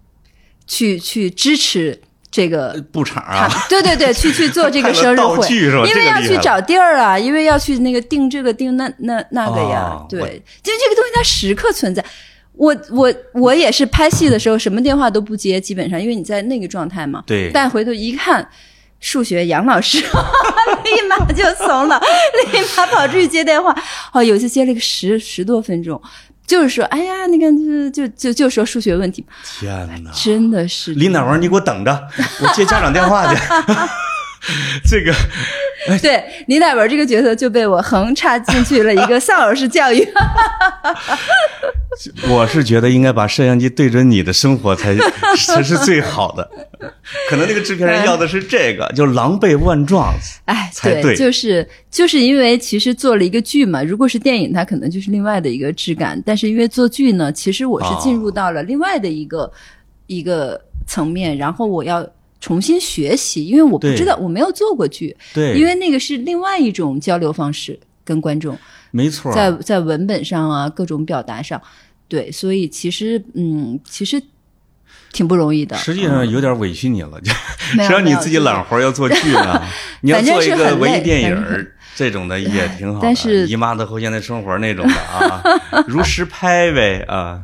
[0.67, 5.47] 去去支持这个布场啊，对对对，去去做这个生日会，
[5.87, 10.19] 因为要去找地儿啊，因为要去那个定这个定那那那个呀，对，
[10.63, 12.03] 就这个东西它时刻存在。
[12.53, 17.23] 我我我也是拍戏的时候什么电话都不接，基本上因为你在那个状态嘛。
[17.25, 18.47] 对但回头一看，
[18.99, 19.97] 数学杨老师
[20.83, 21.99] 立马就怂了，
[22.51, 23.75] 立马跑出去接电话。
[24.13, 25.99] 哦，有一次接了个十十多分钟，
[26.45, 29.25] 就是说，哎呀，那个就就就就说数学问题，
[29.59, 29.71] 天
[30.03, 30.11] 哪！
[30.11, 32.07] 真的是李乃文，你给我等着，
[32.41, 33.41] 我接家长电话去。
[34.89, 35.13] 这个
[36.01, 40.07] 对李乃文这个角色就被我横插进去了一个丧偶式教育。
[42.29, 44.95] 我是觉得应该把摄像机对准你的生活才
[45.47, 46.49] 才是最好的。
[47.29, 50.13] 可能那个制片人要的是这个，就狼狈万状。
[50.45, 56.21] 哎，才对就是就是因为其实做了一个剧嘛，如果是电影，它可能就是另外的一个质感。
[56.25, 59.51] 但是因为做剧呢，其实我是进入到了另外的一个、
[60.07, 62.07] 一个层面，然后我要
[62.41, 68.57] 重新学习，因为我不知道，我没有做过剧，对，因为那个是另外一种交流方式，跟观众
[68.89, 71.61] 没错，在在文本上啊，各种表达上，
[72.07, 74.21] 对，所以其实嗯，其实
[75.13, 75.77] 挺不容易的。
[75.77, 77.31] 实际上有点委屈你了，就
[77.75, 79.63] 谁 让你自己揽活要做剧呢？
[80.01, 85.43] 你要做一个文艺电影儿这种的也挺好的，但是姨妈的后现代生活那种的啊，
[85.85, 87.39] 如实拍呗啊，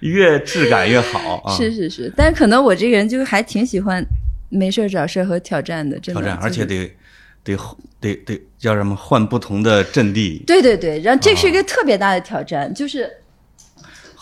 [0.00, 1.54] 越质感越好啊。
[1.54, 4.02] 是是是，但可能我这个人就还挺喜欢
[4.48, 6.22] 没事找事和挑战的，真的。
[6.22, 6.90] 挑战，而且得
[7.44, 7.54] 得
[8.00, 8.96] 得得叫什么？
[8.96, 13.10] 换不同的阵地，对对对，然后这是一个啊特别大的挑战，就是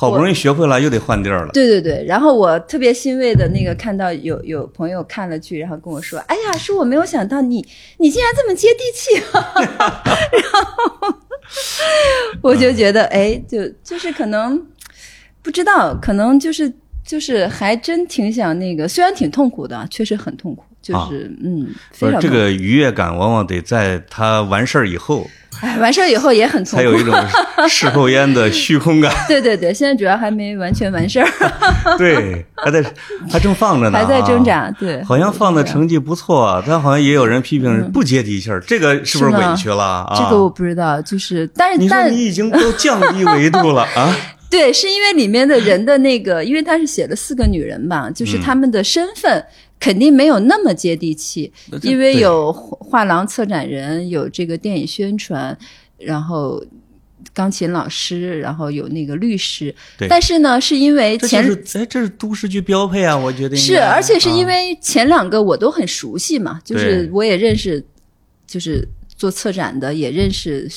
[0.02, 1.52] 好不容易学会了，又得换地儿了。
[1.52, 2.04] 对对对。
[2.06, 7.64] 然后我特别欣慰的那个看到有有朋友看了剧，然后跟我说：“哎呀，是我没有想到你
[7.98, 9.22] 你竟然这么接地气。
[9.32, 11.14] ”然后
[12.40, 14.60] 我就觉得，哎，就就是可能
[15.42, 16.72] 不知道，可能就是
[17.04, 21.68] 就是还真挺想那个，虽然挺痛苦的，确实很痛苦，就是、嗯，
[21.99, 25.27] 不是这个愉悦感，往往得在他完事儿以后，
[25.61, 26.77] 哎，完事儿以后也很痛苦。
[26.77, 27.14] 才有一种
[27.68, 29.14] 事后烟的虚空感。
[29.29, 31.29] 对对对，现在主要还没完全完事儿，
[31.97, 32.83] 对，还在
[33.31, 34.45] 还正放着呢，还在挣啊。
[34.45, 34.71] 扎。
[34.79, 40.14] 对，好像放的成绩不错，但好像也有人批评不接地气儿，这个是不是委屈了啊？
[40.18, 44.14] 这个我不知道，就是但是你说但你已经都降低维度了啊？
[44.52, 49.44] 对，是因为里面的人的那个，因为他是写了四个女人嘛，就是他们的身份
[49.80, 55.58] 肯定没有那么接地气，因为有画廊策展人，有这个电影宣传，
[55.98, 56.64] 然后。
[57.32, 60.08] 钢琴老师，然后有那个律师，对。
[60.08, 67.82] 但是呢，是因为这前就是哎，这是都市剧标配啊，我觉得是，而且是因啊为前两个我都很熟悉嘛，就是我也认识，
[68.46, 68.86] 就是
[69.16, 70.68] 做策展的，也认识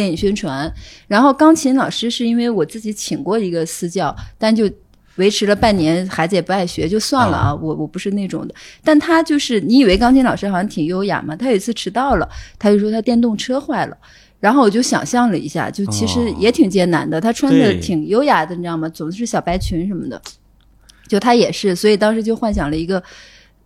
[0.00, 0.72] 电影宣传。
[1.06, 4.70] 然后钢琴老师是因为我自己请过一个私教，但就
[5.16, 7.54] 维持了半年，孩子也不爱学，就算了啊。
[7.54, 12.26] 我我不是那种的，但他就是你以为钢琴老师好像挺优雅嘛，他有一次迟到了，
[12.58, 13.96] 他就说他电动车坏了。
[14.38, 17.20] 然后我就想象了一下，就其实哦也挺艰难的。
[17.20, 18.88] 他穿的挺优雅的，你知道吗？
[18.88, 20.18] 总是小白裙什么的。
[21.06, 23.02] 就他也是，所以当时就幻想了一个，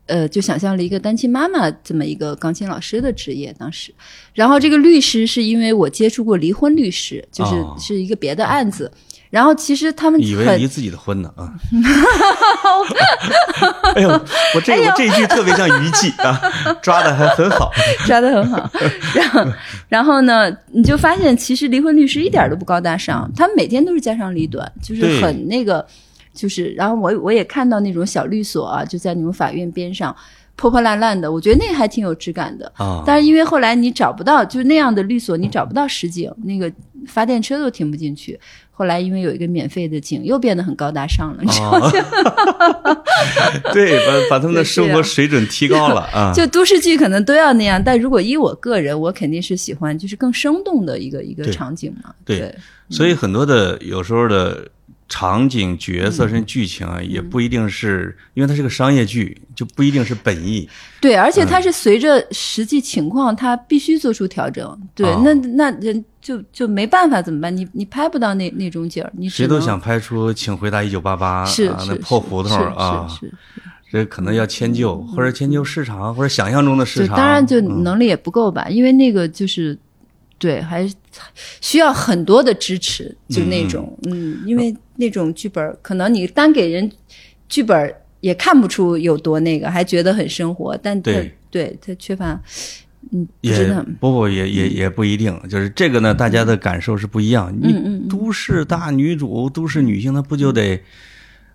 [0.06, 3.54] 呃，就想象了一个单亲妈妈这么一个钢琴老师的职业。
[3.58, 3.94] 当时，
[4.32, 8.90] 然后这个律师是因为我接触过离婚律师，就是哦是一个别的案子。
[9.30, 11.52] 然后其实他们以为离自己的婚呢啊！
[13.96, 14.08] 哎呦，
[14.54, 16.40] 我这我这一句特别像娱记啊，
[16.80, 17.72] 抓的还很好。
[18.06, 18.70] 抓的很好。
[19.12, 19.44] 然后，
[19.88, 25.84] 然后呢，你就发现其实离婚律师一点都不高大上，他们每天都是家长里短，就是对很那个，
[26.35, 26.73] 就是。
[26.73, 30.14] 然后我我也看到那种小律所啊，就在你们法院边上。
[30.57, 36.73] 破破烂烂的，我觉得那个还挺有质感的啊但是因为后来你找不到，就那样的律所，你找不到实景，那个
[37.09, 38.38] 发电车都停不进去。
[38.70, 41.90] 后来因为有一个免费的景，又变得很高大上了，你知道吗？
[42.85, 43.03] 啊，
[43.73, 46.31] 对，把把他们的生活水准提高了啊！
[46.37, 52.14] 就都市剧可能都要那样，但如果依我个人，我肯定是喜欢就是更生动的一个一个场景嘛。
[52.25, 52.55] 对对
[52.90, 54.68] 所以很多的有时候的
[55.16, 60.68] 场景、角色甚至剧情啊，嗯也不一定是因为它是个商业剧，就不一定是本意。
[61.00, 64.77] 对，而且嗯它是随着实际情况，它必须做出调整。
[64.92, 67.57] 对，哦那那人就就没办法怎么办？
[67.57, 73.33] 你你拍不到那那种景儿，你谁都想拍出《请回答一九八八》啊，是是那破胡同啊，是是是
[73.92, 77.16] 这可能要迁就，或者迁就市场，或者想象中的市场。
[77.16, 79.79] 当然就嗯能力也不够吧，因为那个就是。
[80.37, 80.94] 对，还是
[81.62, 86.90] 需要很多的支持，就那种，嗯因为那种剧本儿，可能你单给人
[87.48, 91.33] 剧本儿也看不出有多那个，还觉得很生活，但对。
[91.54, 92.33] 对他缺乏，
[93.12, 97.57] 嗯，不也不不也也也不一定，就是这个呢，大家的感受是不一样。
[97.62, 97.72] 你
[98.11, 100.83] 都市大女主、都市女性，她不就得，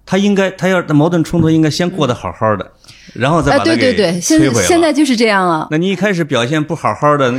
[0.06, 2.71] 她应该，她要矛盾冲突应该先过得好好的，
[3.13, 4.63] 然后再啊，把它给对对对，现在。
[4.63, 7.34] 现在就是这样啊，那你一开始表现不好好的，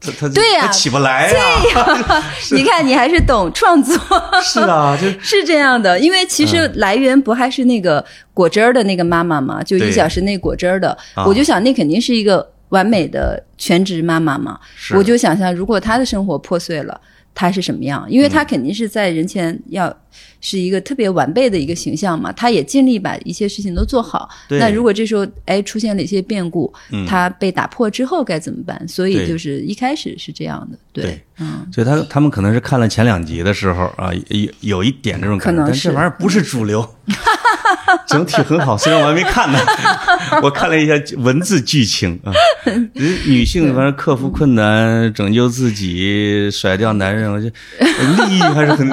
[0.00, 1.42] 他他对呀他起不来呀。
[2.52, 3.96] 你看，你还是懂创作，
[4.42, 5.98] 是啊， 就是这样的。
[5.98, 8.04] 因为其实来源不还是那个
[8.34, 14.58] 果汁儿的那个妈妈嘛，就一小时那果汁儿的，啊我就想那肯定是一个完美的全职妈妈嘛。
[14.76, 17.00] 是我就想象，如果她的生活破碎了，
[17.34, 18.04] 她是什么样？
[18.08, 19.94] 因为嗯她肯定是在人前要
[20.40, 24.28] 是一个特别完备的一个形象嘛，他也尽力把一些事情都做好。
[24.48, 28.86] 对那如果这时候哎出现了一些变故，嗯她被打破之后该怎么办？
[28.88, 31.66] 所以就是一开始是这样的，对，对嗯。
[31.72, 36.86] 所以他他们可能是看了前两集的时候啊，有有一点这种感觉，可能是但这玩意儿不是主流，
[38.06, 38.76] 整体很好。
[38.76, 39.58] 虽然我还没看呢，
[40.42, 42.32] 我看了一下文字剧情啊，
[42.64, 42.88] 人
[43.26, 48.88] 女性反正克服困难、拯救自己、甩掉男人，我觉得利益还是很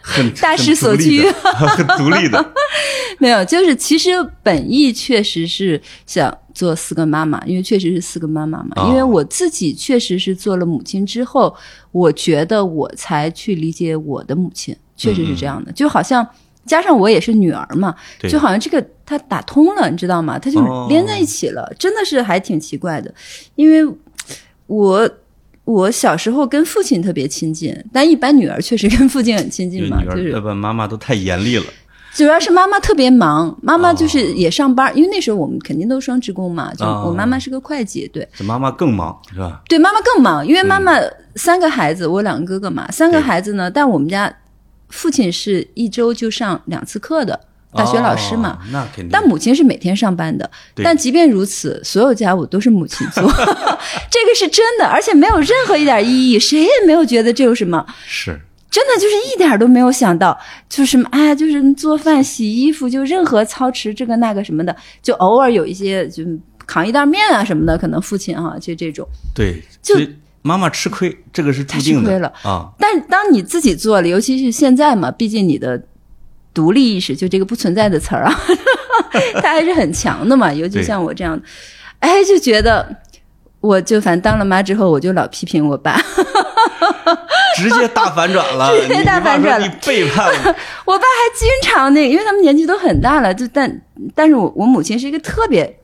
[0.00, 2.52] 很 大势所趋 很独立的。
[3.18, 4.10] 没有，就是其实
[4.42, 8.70] 本意确实是想做四个妈妈，因为确实是四个妈妈嘛。
[8.76, 11.54] 哦因为我自己确实是做了母亲之后，
[11.90, 15.72] 我觉得我才去理解我的母亲，确实是这样的。
[15.72, 16.26] 就好像
[16.64, 17.94] 加上我也是女儿嘛，
[18.28, 20.38] 就好像这个它打通了，你知道吗？
[20.38, 23.12] 它就哦连在一起了，真的是还挺奇怪的。
[23.56, 23.96] 因为
[24.66, 25.10] 我
[25.68, 31.64] 我小时候跟父亲特别亲近，但一般女儿确实跟父亲很亲近嘛，就是儿要不妈妈都太严厉了。
[32.14, 37.04] 主要是妈妈特别忙，妈妈就是哦也上班，因为那时候我们肯定都双职工嘛，就哦。
[37.08, 38.26] 我妈妈是个会计，对。
[38.34, 39.60] 这妈妈更忙是吧？
[39.68, 40.94] 对，妈妈更忙，因为妈妈
[41.34, 44.34] 三个孩子，我两个哥哥嘛，三个孩子呢，但我们家
[44.88, 47.38] 父亲是一周就上两次课的
[47.72, 49.08] 大学老师嘛，哦，那肯定。
[49.10, 53.22] 但母亲是每天上班的，对但即便如此，所有家务都是母亲做，
[54.10, 57.84] 这个是真的，而且没有任何一点意义，谁也没有觉得这有什么。
[58.06, 58.38] 是
[58.70, 66.22] 真的就是一点儿都没有想到，就是什么，哎呀，就是做饭、洗衣服，就任何操持这个那个什么的，就偶尔有一些就
[66.66, 69.08] 扛一袋面啊什么的，可能父亲哈、就这种。
[69.34, 69.98] 对，就
[70.42, 72.68] 妈妈吃亏，这个是注定的她吃亏了啊。
[72.78, 75.82] 但当你自己做了，尤其是现在嘛，毕竟你的
[76.58, 78.40] 独立意识就这个不存在的词儿啊，
[79.40, 80.52] 他还是很强的嘛。
[80.52, 81.40] 尤其像我这样，
[82.00, 82.84] 哎，就觉得
[83.60, 85.96] 我就反正当了妈之后，我就老批评我爸。
[87.56, 93.80] 直接大反转了， 直接大反转了背叛了，我爸还经常那个，因为他们年纪都很大了，就但
[94.16, 95.78] 但是我我母亲是一个特别，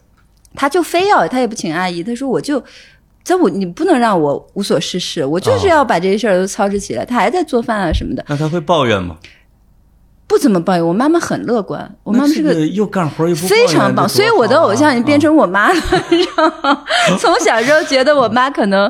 [0.57, 2.61] 他就非要他也不请阿姨，他说我就。
[3.27, 7.07] 这我你不能让我无所事事，我就是哦要把这些事儿都操持起来。
[7.07, 9.17] 他还在做饭啊什么的，那他会抱怨吗？
[10.27, 10.87] 不怎么抱怨。
[10.87, 16.85] 我妈妈很乐观，我妈妈是个那这个又干活又非常棒，所以我的偶像已经变成成我妈了，你知道吗？
[17.19, 18.87] 从小时候觉得我妈可能，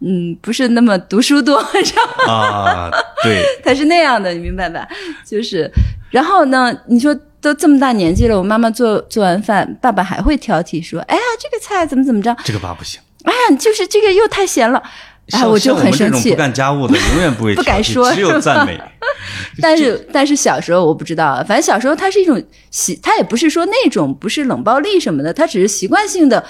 [0.00, 2.32] 嗯，不是那么读书多，你知道吗？
[2.32, 2.90] 啊，
[3.24, 4.86] 对， 她是那样的，你明白吧？
[5.26, 5.68] 就是，
[6.10, 12.36] 然后呢，你说都这么大年纪了，我妈妈做做完饭，爸爸还会挑剔说，哎呀，这个菜怎么怎么着？
[12.44, 13.00] 这个爸不行。
[13.24, 14.82] 哎呀，就是这个又太咸了，
[15.30, 16.36] 哎，我就很生气种不。
[16.36, 18.78] 干家务的，永远不会 不敢说只有赞美。
[19.62, 26.44] 但是但是小时候我不知道啊，反正小时候他是一种习，他也不是说那种不是冷暴力什么的，他只是习惯性的。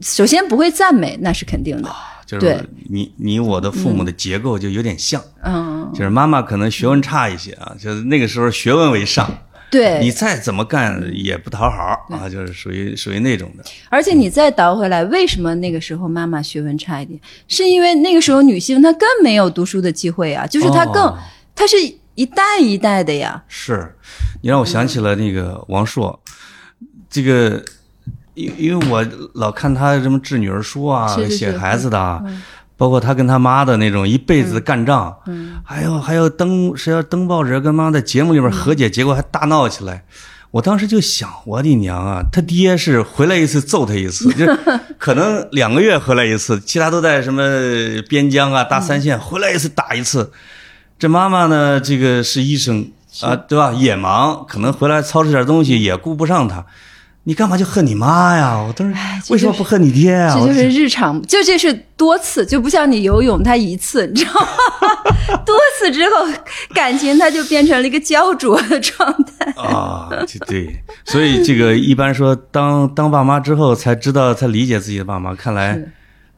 [0.00, 1.90] 首先不会赞美，那是肯定的。
[2.26, 2.58] 就是对
[2.90, 9.32] 你你我的父母的结构就有点像，嗯，就是妈妈可能学问差一些啊，就是那个时候学问为上，
[9.70, 9.98] 对。
[10.00, 13.64] 你再怎么干也不讨好啊，就是属于属于那种的。
[13.88, 17.20] 而且你再倒回来，为什么那个时候妈妈学问差一点？
[17.48, 21.18] 是因为那个时候女性她更没有读书的机会啊，就是她更，哦
[21.54, 21.76] 她是
[22.14, 23.42] 一代一代的呀。
[23.48, 23.94] 是，
[24.42, 26.18] 你让我想起了那个王朔，
[27.10, 27.62] 这个，
[28.34, 32.22] 因因为我老看他什么治女儿书啊，写孩子的啊，
[32.76, 40.04] 包括他跟他妈的那种一辈子干仗，嗯，还有还有登谁要登报纸跟妈在节目里边和解，结果还大闹起来。
[40.52, 42.22] 我当时就想，我的娘啊！
[42.32, 44.46] 他爹是回来一次揍他一次， 就
[44.96, 47.42] 可能两个月回来一次，其他都在什么
[48.08, 50.32] 边疆啊、大三线，回来一次打一次。
[50.98, 53.72] 这妈妈呢，这个是医生啊，对吧？
[53.72, 56.64] 也忙，可能回来操持点东西也顾不上他。
[57.28, 58.56] 你干嘛就恨你妈呀？
[58.56, 60.32] 我当时哎这就是为什么不恨你爹啊？
[60.32, 64.46] 这就是日常，就这是多次，就不像你游泳，他一次，你知道吗？
[65.44, 66.24] 多次之后，
[66.72, 69.50] 感情它就变成了一个焦灼的状态。
[69.60, 70.08] 啊，
[70.46, 75.76] 对，所以这个一般说当当爸妈之后才知道才理解自己的爸妈，看来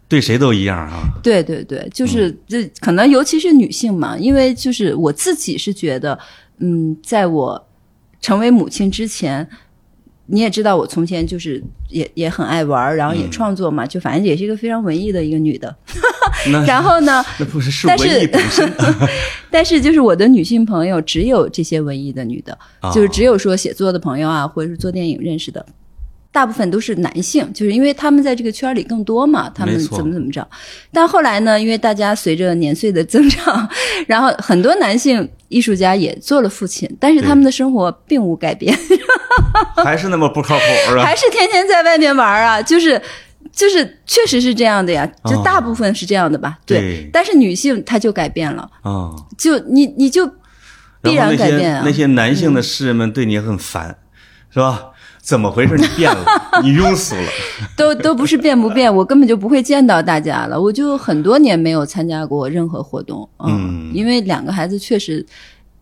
[0.09, 1.03] 对谁都一样啊。
[1.23, 6.19] 对对对，就是这可能尤其是女性嘛，因为就是我自己是觉得，
[6.61, 7.69] 嗯，在我
[8.23, 9.47] 成为母亲之前。
[10.31, 15.75] 你也知道，我从前就是也也很爱玩，然后也创作嘛，就反正也是一个非常文艺的一个女的。
[16.53, 18.73] 那 然后呢， 那不是是但是文艺本身
[19.51, 25.65] 但是就是我的女性朋友只有这些文艺的女的，啊就是只有说写作的朋友啊，或者是做电影认识的，
[26.31, 30.47] 大部分都是男性，就是因为他们在这个圈里更多嘛，他们怎么怎么着。
[30.93, 33.69] 但后来呢，因为大家随着年岁的增长，
[34.07, 38.77] 然后很多男性艺术家也做了父亲，但是他们的生活并无改变，
[39.83, 41.03] 还是那么不靠谱是吧？
[41.03, 43.01] 还是天天在外面玩啊，就是。
[43.51, 50.27] 就是确实是这样的呀，就哦大部分是这样的吧，对但是女性她就改变了，啊，就你你就
[51.03, 51.83] 必然改变啊。
[51.85, 53.97] 那些男性的诗人们对你很烦，
[54.51, 54.89] 是吧？
[55.29, 55.77] 怎么回事？
[55.77, 56.25] 你变了，
[56.63, 57.23] 你庸俗了。
[57.77, 60.59] 都都不是变不变，我根本就不会见到大家了。
[60.59, 65.25] 我就很多年没有参加过任何活动，嗯因为两个孩子确实，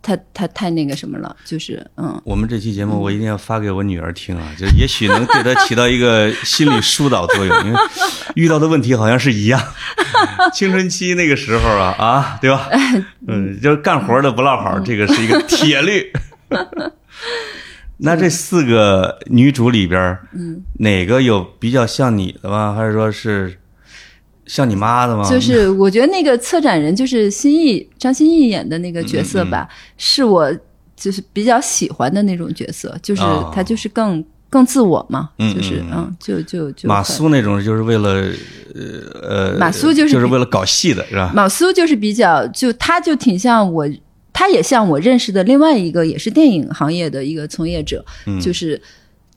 [0.03, 7.79] 他他太那个什么了，就是嗯，我们这期节目我一定要发给我女儿听啊，就是也许能对她起到一个心理疏导作用，因为
[8.35, 9.63] 遇到的问题好像是一样。
[10.53, 12.69] 青春期那个时候啊啊，对吧？
[13.29, 16.13] 嗯，就是干活的不落好，这个是一个铁律。
[17.99, 22.75] 那这四个女主里边，嗯，哪个有比较像你的吗？
[22.75, 23.59] 还是说是
[24.47, 25.29] 像你妈的吗？
[25.29, 30.53] 就是我觉得那个策展人就是新艺张歆艺演的那个角色吧，是我
[30.95, 34.25] 就是比较喜欢的那种角色，就是哦他就是更。
[34.49, 38.11] 更自我嘛，嗯就是嗯嗯，就就就马苏那种，就是为了
[38.75, 41.33] 呃呃，马苏就是就是为了搞戏的，是吧？
[41.35, 43.87] 马苏就是比较，就他就挺像我，
[44.37, 48.79] 他也像我认识的另外一个也是电影行业的一个从业者，嗯就是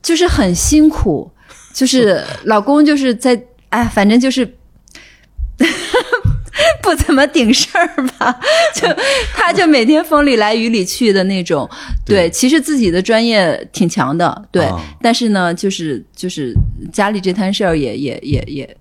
[0.02, 1.30] 就是很辛苦，
[1.72, 4.46] 就是老公就是在哎，反正就是。
[6.82, 7.86] 不怎么顶事儿
[8.18, 8.38] 吧，
[8.74, 8.86] 就
[9.34, 11.68] 他就每天风里来雨里去的那种。
[12.04, 16.54] 对对，其实自己的专业挺强的，对，啊但是呢，就是就是
[16.92, 18.76] 家里这摊事儿也也也也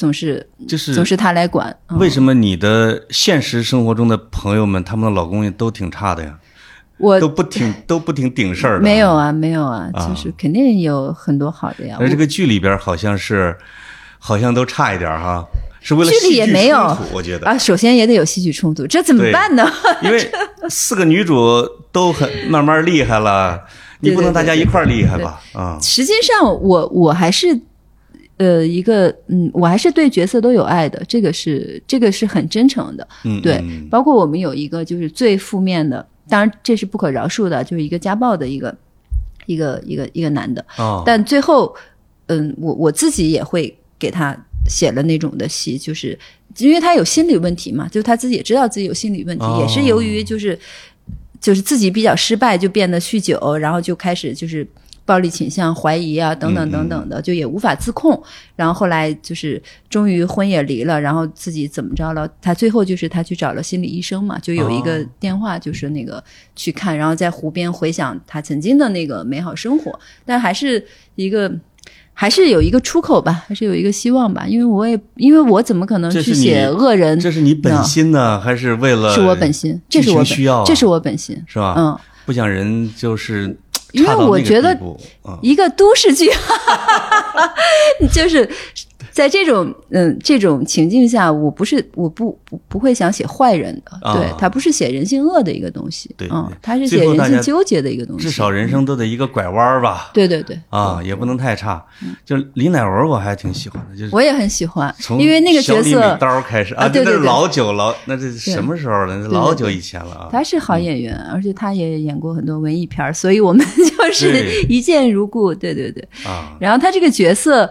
[0.00, 1.76] 总是就是总是他来管。
[1.90, 6.38] 嗯为什么你的现实生活中的朋友们，他们的老公也都挺差的呀？
[6.96, 8.82] 我都不挺 都不挺顶事儿的。
[8.82, 9.12] 没有。
[9.14, 11.98] 啊，没有啊，啊就是肯定有很多好的呀。
[12.00, 13.54] 而这个剧里边好像是，
[14.18, 15.46] 好像都差一点哈，
[15.82, 19.70] 是为了剧里也戏剧没有冲突我觉得，啊，首先也得有戏剧冲突，这怎么办呢？
[20.02, 20.30] 因为
[20.70, 21.36] 四个女主
[21.92, 23.60] 都很慢慢厉害了，
[24.00, 25.38] 你不能大家一块儿厉害吧？
[25.52, 27.58] 啊，实际上我，我还是
[28.40, 33.06] 呃一个嗯，我还是对角色都有爱的，这个是这个是很真诚的。
[33.22, 38.74] 嗯，对，嗯包括我们有一个就是最负面的，当然这是不可饶恕的，就是一个家暴的一个
[39.44, 41.74] 一个一个一个男的，哦，但最后，
[42.28, 44.34] 嗯，我我自己也会给他
[44.66, 46.18] 写了那种的戏，就是
[46.56, 50.58] 因为他有心理问题嘛，就他自己也知道自己有心理问题，哦也是由于就是
[51.38, 54.66] 就是自己比较失败，就变得酗酒，然后就开始就是。
[55.10, 58.22] 暴力倾向、怀疑啊，等等等等的，就也无法自控。
[58.54, 62.30] 然后后来就是终于婚也离了，然后自己怎么着了？
[62.40, 66.22] 他最后就是他去找了心理医生嘛，就有一个哦电话，就是那个
[66.54, 70.86] 去看，然后在湖边回想他曾经的那个美好生活，但还是
[71.16, 71.52] 一个。
[72.12, 77.18] 还是有一个出口吧，还是有一个希望吧，因为我也因为我怎么可能去写恶人？
[77.18, 81.74] 这是你本心呢，还是为了是我本心，这是我需要啊这是我本心，是吧？
[81.78, 83.56] 嗯，不想人就是
[83.92, 84.78] 因为我觉得
[85.40, 86.30] 一个都市剧，
[88.12, 88.48] 就是
[89.10, 100.10] 在这种嗯这种情境下，我不是我不不不会想写坏人的，啊对，他不是写人性恶的一个东西，对嗯他，是写人性纠结的一个东西，至少人生都得一个拐弯儿吧？
[100.14, 101.84] 对对对，啊，也不能太差。
[102.24, 109.16] 就李乃文，我还挺喜欢的，就是我也很喜欢，从因为那个角色刀开始啊对对对老久老，那这什么时候了？
[109.28, 110.28] 老久以前了啊。
[110.30, 115.54] 他是好演员，而且他也演过很多文艺片儿，所以我们 就是一见如故。
[115.54, 117.68] 对对对，啊，然后他这个角色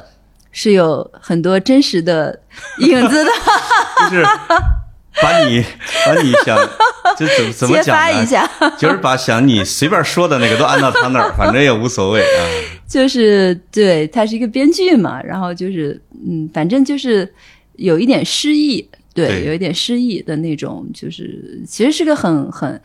[0.52, 2.40] 是有很多真实的
[2.80, 3.32] 影子的，
[4.10, 4.24] 就是
[5.22, 5.64] 把你
[6.06, 6.58] 把你想
[7.18, 8.02] 就怎么怎么揭讲呢？
[8.02, 12.40] 发一下，就是把想你随便说的那个都按到他那儿，反正也无所谓啊。
[12.88, 17.32] 就是对他是一个编剧嘛，然后就是嗯，反正就是
[17.76, 22.82] 有一点诗意，对，对有一点诗意的那种，就是其实是个很很。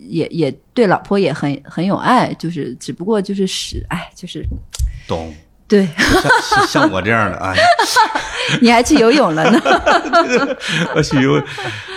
[0.00, 4.44] 呃，也也对老婆也很很有爱，就是只不过就是使哎，就是
[5.06, 5.34] 懂，
[5.68, 5.86] 对，
[6.42, 7.54] 像像我这样的啊，
[8.60, 9.60] 你还去游泳了呢，
[10.96, 11.42] 我去游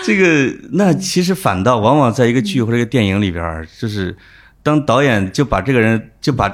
[0.04, 4.16] 这个，那其实反倒往往在一个剧或者一个电影里边，就是
[4.62, 6.52] 当导演就把这个人就把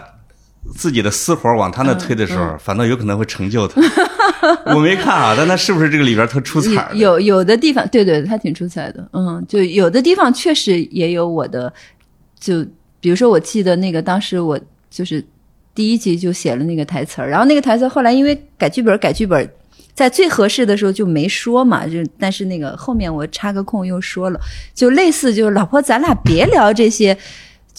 [0.75, 3.81] 自己的私活往他那推的时候，反倒有可能会成就他。
[4.73, 6.89] 我没看啊，但他是不是这个里边特出彩？
[6.93, 11.71] 有有的地方，对对，他挺出彩的，嗯，就有的地方确实也有我的，
[12.39, 12.65] 就
[12.99, 15.23] 比如说，我记得那个当时我就是
[15.73, 19.49] 第一集就写了那个台词儿，然后那个台词后来因为改剧本改剧本，
[19.93, 24.39] 在最合适的时候就没说嘛，就但是那个后面我插个空又说了，
[24.73, 27.17] 就类似就是老婆，咱俩别聊这些。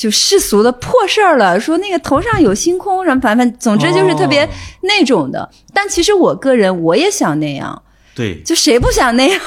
[0.00, 4.48] 就世俗的破事儿了，说那个头上有星空什么，反正总之就是特别哦
[4.80, 5.46] 那种的。
[5.74, 7.82] 但其实我个人我也想那样，
[8.14, 9.38] 对，就谁不想那样，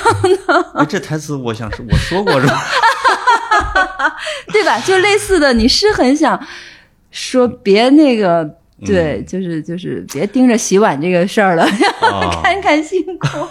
[0.76, 2.62] 哎，这台词我想是我说过是吧？
[4.54, 4.80] 对吧？
[4.86, 6.40] 就类似的，你是很想
[7.10, 8.48] 说别那个。
[8.86, 13.48] 对，就是就是别盯着洗碗这个事儿了，啊 看看星空。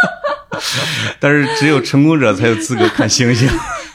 [1.20, 3.46] 但是只有成功者才有资格看星星。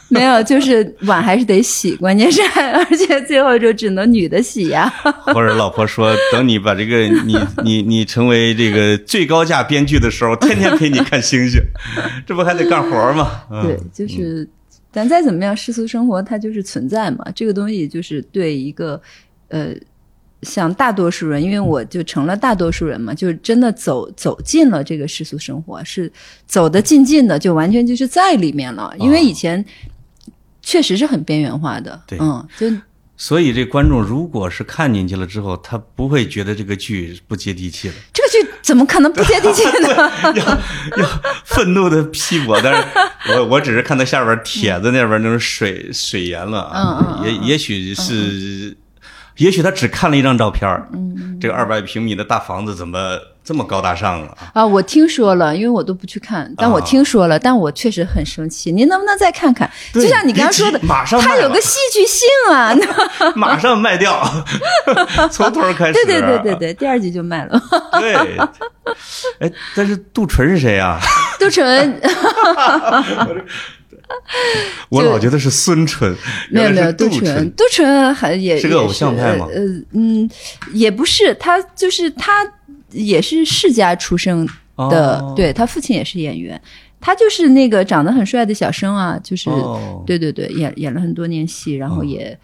[0.10, 4.88] 没有，就是碗还是得洗，关键是还而且最后就只能女的洗呀。
[5.26, 11.60] 或者老婆说，等你把这个你你你成为这个最高价编剧的时候，天天陪你看星星，
[12.26, 13.44] 这不还得干活吗？
[13.50, 14.48] 嗯对，就是，
[14.92, 17.26] 但再怎么样，世俗生活它就是存在嘛。
[17.34, 19.02] 这个东西就是对一个
[19.48, 19.74] 呃，
[20.44, 26.12] 像大多数人，因为我就成了大多数人嘛，就是真的走走进了这个世俗生活，是
[26.46, 28.94] 走得近近的，就完全就是在里面了。
[29.00, 29.64] 因为以前
[30.66, 32.66] 确实是很边缘化的，对嗯，就
[33.16, 40.12] 所以这观众如果是看进去了之后，他不会觉得这个剧不接地气了，这个剧怎么可能不接地气呢？
[40.36, 40.44] 要
[40.98, 42.60] 要愤怒的批驳。
[42.62, 42.88] 但是
[43.32, 48.76] 我我只是看到下边帖子那边那种水水言了啊，也也许是。
[49.38, 54.38] 也许他只看了一张照片嗯，这个二百平米的大房子怎么这么高大上啊？
[54.54, 58.72] 啊，我听说了，因为我都不去看，但我啊听说了，但我确实很生气。
[58.72, 59.70] 您能不能再看看？
[59.94, 62.74] 就像你刚刚说的马上卖了它有个戏剧性啊。
[63.36, 64.24] 马上卖掉，
[65.30, 65.94] 从头开始。
[65.94, 67.62] 对对对对对，第二集就卖了。
[68.00, 68.16] 对。
[69.40, 71.00] 哎，但是杜淳是谁啊？
[71.40, 72.02] 杜淳
[74.90, 76.16] 我老觉得是孙淳，
[76.50, 79.48] 没有没有，杜杜淳，杜淳还也是个偶像派吗？
[79.52, 80.30] 呃嗯，
[80.74, 82.46] 也不是，他就是他
[82.92, 84.48] 也是世家出生
[84.78, 85.34] 的，哦。
[85.36, 86.60] 对他父亲也是演员，
[87.00, 90.04] 他就是那个长得很帅的小生啊，就是、哦。
[90.06, 92.38] 对对对，演演了很多年戏，然后也。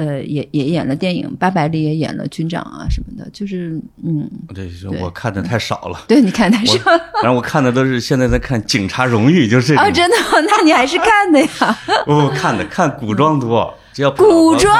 [0.00, 6.04] 呃，也也演了电影，《八百里》也演了军长啊什么的，就是嗯，这是对我看的太少了。
[6.08, 9.78] 对，你看太少了然后我看的都是现在在看《警察荣誉》，就是这。
[9.78, 10.16] 哦，真的，
[10.48, 11.78] 那你还是看的呀？
[12.08, 14.74] 我看的看古装多，只要古装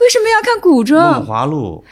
[0.00, 1.26] 为什么要看古装梦装？
[1.26, 1.84] 华录》。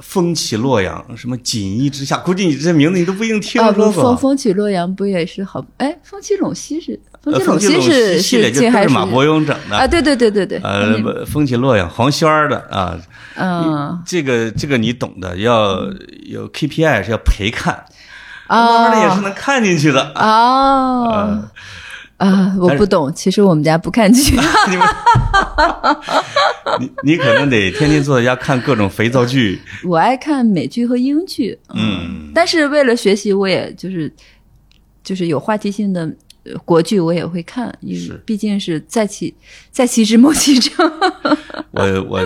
[0.00, 4.04] 风起洛阳，什么锦衣之下，估计你这名字你都不一定听说过。
[4.04, 5.66] 风风起洛阳不也是好？
[5.78, 6.96] 哎，风起陇西是
[7.40, 9.86] 风呃起陇风起陇是系列是这还是就是马伯庸整的啊？
[9.86, 12.98] 对对对对对，呃，风起洛阳，黄轩儿的啊，
[13.36, 15.80] 嗯这个这个你懂的，要
[16.26, 17.84] 有 KPI 是要陪看，
[18.48, 20.02] 慢慢的也是啊能看进去的。
[20.14, 21.50] 啊
[22.18, 22.52] 啊！
[22.58, 24.32] 我不懂，其实我们家不看剧。
[24.68, 24.86] 你们，
[26.80, 29.60] 你你可能得天天坐在家看各种肥皂剧。
[29.84, 34.12] 我爱看美剧和英剧，嗯，但是为了学习，我也就是
[35.04, 36.10] 就是有话题性的呃
[36.64, 39.34] 国剧，我也会看，因为是毕竟是在其
[39.70, 40.90] 在其之谋其政。
[41.72, 42.20] 我我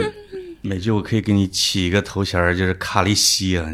[0.60, 3.66] 美剧我可以给你起一个头衔儿，就是卡利西啊，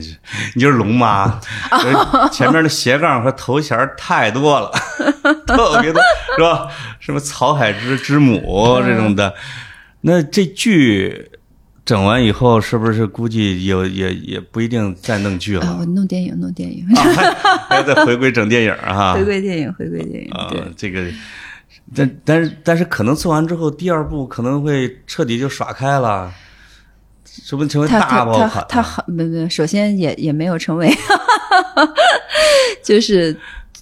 [0.54, 1.40] 你就是龙妈，
[2.32, 4.70] 前面的斜杠和头衔太多了，
[5.46, 6.00] 特别多，
[6.36, 6.68] 是吧？
[6.98, 9.34] 什么曹海之之母这种的，
[10.02, 11.30] 那这剧。
[11.88, 15.64] 整完以后，是不是估计有也也不一定再弄剧了？
[15.64, 17.34] 啊，我弄电影，弄电影，啊， 还
[17.66, 19.14] 还要再回归整电影儿哈。
[19.16, 21.10] 回归电影，回归电影，啊对。，这个，
[21.94, 26.30] 但但是但是可能做完之后，第二部可能会彻底就耍开了，
[27.24, 28.66] 是不是成为他他他大爆款。
[28.68, 30.94] 他好，没没，首先也也没有成为，
[32.84, 33.34] 就是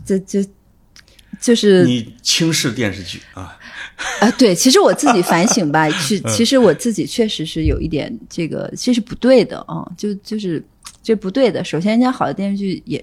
[0.05, 0.47] 这这
[1.41, 3.59] 就是你轻视电视剧啊？
[4.21, 10.63] 啊，对，其实我自己反省吧， 是其实我自己确实是有一点这个，这是不对的啊，就就是
[11.03, 11.65] 这不对的。
[11.65, 13.03] 首先，人家好的电视剧也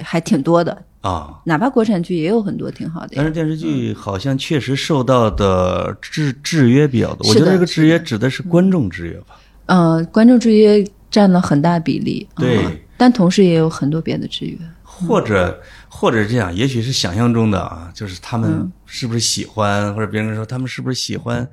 [0.00, 1.40] 还挺多的，啊！
[1.44, 3.10] 哪怕国产剧也有很多挺好的。
[3.14, 7.28] 但是电视剧好像确实受到的制制约比较多。
[7.28, 9.38] 我觉得这个制约指的是观众制约吧？
[9.66, 14.58] 呃，观众制约占了很大比例，对嗯但同时也有很多别的制约。
[14.82, 15.56] 或者
[15.98, 21.44] 或者这样，也许是想象中的啊，就是他们是不是喜欢，或者别人说他们是不是喜欢，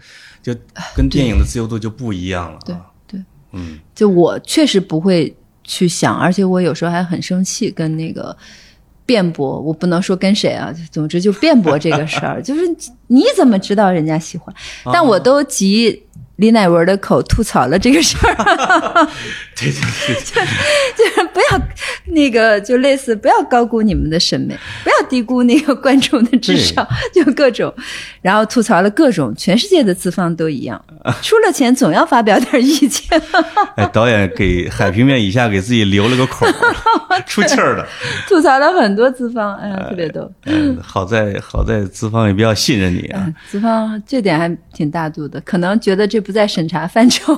[0.44, 0.54] 就
[0.96, 2.62] 跟电影的自由度就不一样了啊。
[2.64, 2.76] 对
[3.08, 3.24] 对，
[3.54, 8.38] 嗯，就我确实不会去想，而且我有时候还很生气，跟那个
[9.04, 9.60] 辩驳。
[9.60, 12.62] 我不能说跟谁啊，总之就辩驳这个事儿， 就是
[13.08, 14.56] 你怎么知道人家喜欢？
[14.94, 16.05] 但我都急
[16.38, 19.08] 李乃文的口吐槽了这个事儿，
[19.56, 20.46] 对对对对。
[20.98, 21.62] 就是不要
[22.14, 27.74] 那个就类似不要高估你们的审美，不要低估那个观众的智商，就各种，
[28.22, 30.84] 然后吐槽了各种，全世界的资方都一样，
[31.22, 33.22] 出了钱总要发表点意见。
[33.76, 37.88] 哎，导演给 海平面以下给自己留了个口儿，出气儿了。
[38.28, 40.30] 吐槽了很多资方，哎呀，特别逗。
[40.46, 43.24] 嗯，好在好在资方也比较信任你啊。
[43.26, 47.36] 嗯资方这点还挺大度的，可能觉得这不在审查范畴。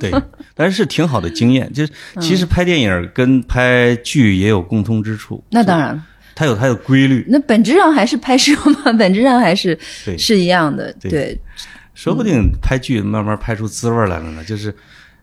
[0.00, 0.10] 对，
[0.54, 1.70] 但是是挺好的经验。
[1.72, 6.02] 就是其嗯实拍电影跟拍剧也有共通之处，那当然了，
[6.34, 7.24] 它有它的规律。
[7.28, 9.78] 那本质上还是拍摄嘛，本质上还是
[10.16, 10.92] 是一样的。
[10.94, 11.40] 对对，
[11.94, 14.42] 说不定拍剧慢慢拍出滋味来了呢。
[14.42, 14.74] 就是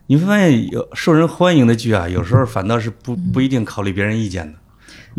[0.06, 4.58] 你会发现，有受人欢迎的剧啊，有时候反倒是不不一定考虑别人意见的。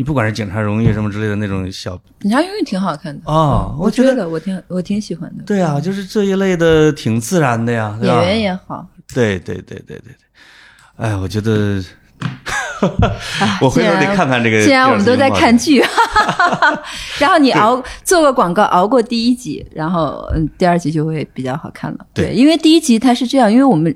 [0.00, 1.90] 你不管是《警察荣誉》什么之类的那种小
[2.20, 5.44] 警察荣誉挺好看的，啊，我觉得得我挺我挺喜欢的。
[5.44, 8.08] 对啊，就是这一类的挺自然的呀，对？
[8.08, 10.14] 演员也好，对对对对对对。
[10.96, 11.84] 哎，我觉得
[12.80, 14.64] 啊 我回头得看看这个。
[14.64, 15.84] 既然我们都在看，剧，
[17.20, 21.98] 然后你熬做个广告，熬过第一集，然后嗯，第二集就会比较好看了。
[22.14, 23.94] 对因为第一集它是这样，因为我们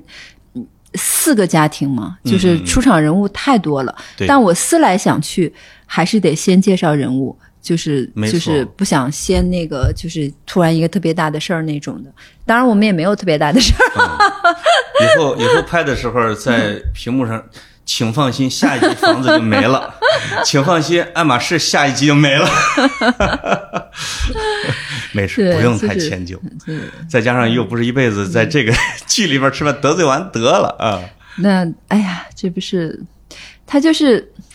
[0.53, 5.51] 嗯四个家庭嘛，就是出场人物太多了，嗯但我思来想去，
[5.85, 7.37] 还是得先介绍人物。
[7.61, 12.11] 就是就是不想先那个，就是突然一个特别大的事儿那种的。
[12.45, 13.87] 当然我们也没有特别大的事儿，
[15.03, 17.43] 以后 以后拍的时候在屏幕上，
[17.83, 19.91] 请放心，下一集房子就没了，
[20.45, 22.47] 请放心，爱马仕下一集就没了。
[25.11, 26.39] 没事，不用太迁就。
[27.09, 28.71] 再加上又不是一辈子在这个
[29.07, 31.01] 剧里边吃饭，得罪完得了啊！
[31.37, 33.01] 那哎呀，这不是
[33.65, 34.54] 他就是哎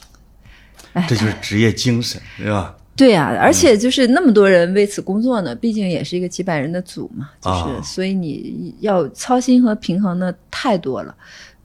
[1.09, 2.75] 这就是职业精神，对吧？
[2.97, 11.15] 对呀、而且就是那么多人为此工作呢，毕竟也是一个几百人的组嘛，就是、啊所以你要操心和平衡的太多了。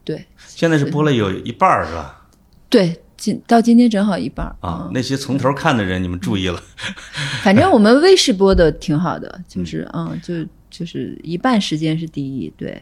[0.05, 2.21] 对现在是播了有一半儿是吧？
[2.69, 6.61] 对，今到今天正好一半儿啊，那些从头看的人，你们注意了。
[7.43, 10.36] 反正我们 卫视播的挺好的，就是嗯，就
[10.69, 12.82] 就是一半时间是第一，对，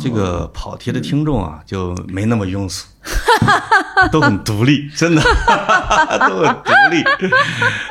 [0.00, 2.86] 这个跑题的听众啊，就没那么庸俗，
[4.10, 5.22] 都很独立，真的
[6.28, 7.04] 都很独立。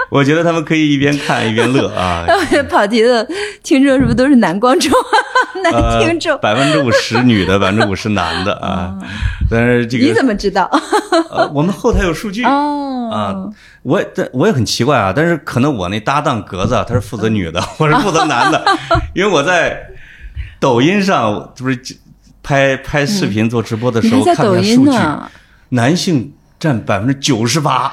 [0.09, 2.25] 我觉得他们可以一边看一边乐啊。
[2.69, 3.27] 跑题的
[3.63, 4.91] 听众是不是都是男观众、
[5.63, 6.31] 男听众？
[6.33, 8.93] 呃百分之五十女的，百分之五十男的啊。
[9.49, 10.69] 但是这个你怎么知道？
[11.31, 13.35] 呃，我们后台有数据哦啊。
[13.83, 14.03] 我
[14.33, 18.63] 我也很奇怪啊，但是可能我那搭档格子啊，他是负责女的，我是负责男的，
[19.13, 19.79] 因为我在
[20.59, 21.79] 抖音上不是
[22.45, 25.31] 拍拍视频做直播的时候看看数据，呢？
[25.69, 27.91] 男性占百分之九十八。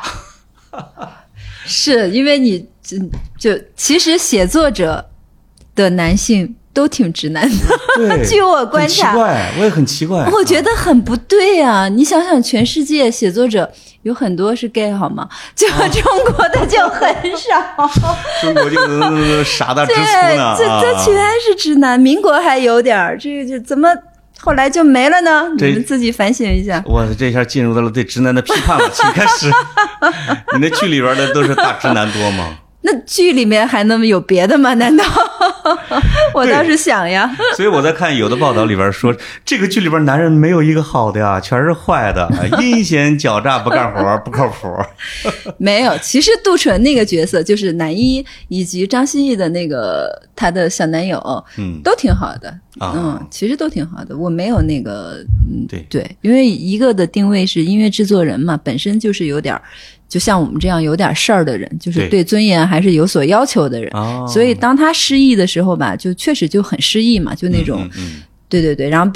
[1.65, 2.99] 是因为你就
[3.39, 5.09] 就其实写作者
[5.75, 10.29] 的男性都挺直男的，对， 据我观察，怪，我也很奇怪。
[10.31, 11.89] 我觉得很不对啊！
[11.89, 13.71] 你想想，全世界写作者
[14.03, 15.27] 有很多是 gay 好吗？
[15.57, 17.89] 就哦中国的就很少，
[18.43, 21.05] 中国就呃傻大直粗对，呢这这啊！
[21.05, 21.99] 全是直男。
[21.99, 23.89] 民国还有点儿，这个就怎么
[24.45, 25.49] 后来就没了呢？
[25.57, 26.83] 你们自己反省一下。
[26.85, 29.49] 我这下进入到了对直男的批判了，请开始。
[30.53, 32.59] 你那剧里边的都是大直男多吗？
[32.83, 34.75] 那剧里面还能有别的吗？
[34.83, 35.05] 难道？
[36.35, 37.31] 我倒是想呀。
[37.57, 39.15] 所以我在看有的报道里边说，
[39.45, 42.29] 这个剧里边男人没有一个好的呀，全是坏的，
[42.61, 44.69] 阴险狡诈，不干活，不靠谱。
[45.59, 52.49] 没有，其实杜淳那个角色就是男一以及张歆艺的那个他的小男友，嗯，都挺好的。
[52.79, 54.17] 啊嗯，其实都挺好的。
[54.17, 59.61] 我没有那个，嗯，对对，因为一个的定位是音乐制作人嘛，本身就是有点儿，
[60.13, 62.09] 就像我们这样有点事儿的人，就是对。
[62.11, 63.91] 对尊严还是有所要求的人。
[63.95, 67.89] 哦，所以当他失意的时候吧，就确实就很失意嘛，就那种，
[68.47, 69.11] 对对对，然后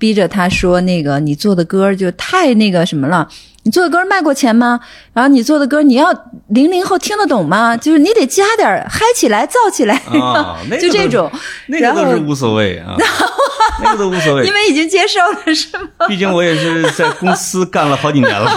[0.00, 3.28] 逼着他说那个你做的歌就太那个什么了，
[3.64, 4.80] 你做的歌卖过钱吗？
[5.12, 6.10] 然后你做的歌你要
[6.48, 7.76] 零零后听得懂吗？
[7.76, 11.30] 就是你得加点嗨起来、燥起来，啊， 就这种，
[11.68, 12.96] 那个都是无所谓啊，
[13.84, 16.06] 那个都无所谓因为已经接受了是吗？
[16.08, 18.50] 毕竟我也是在公司干了好几年了，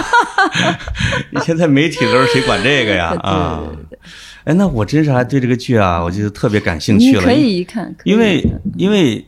[1.32, 3.14] 以前在媒体的时候谁管这个呀？
[3.22, 3.60] 啊
[4.44, 7.22] 哎，那我真是还对这个剧啊，我就特别感兴趣了。
[7.22, 8.44] 可以一看，因为
[8.76, 9.24] 因为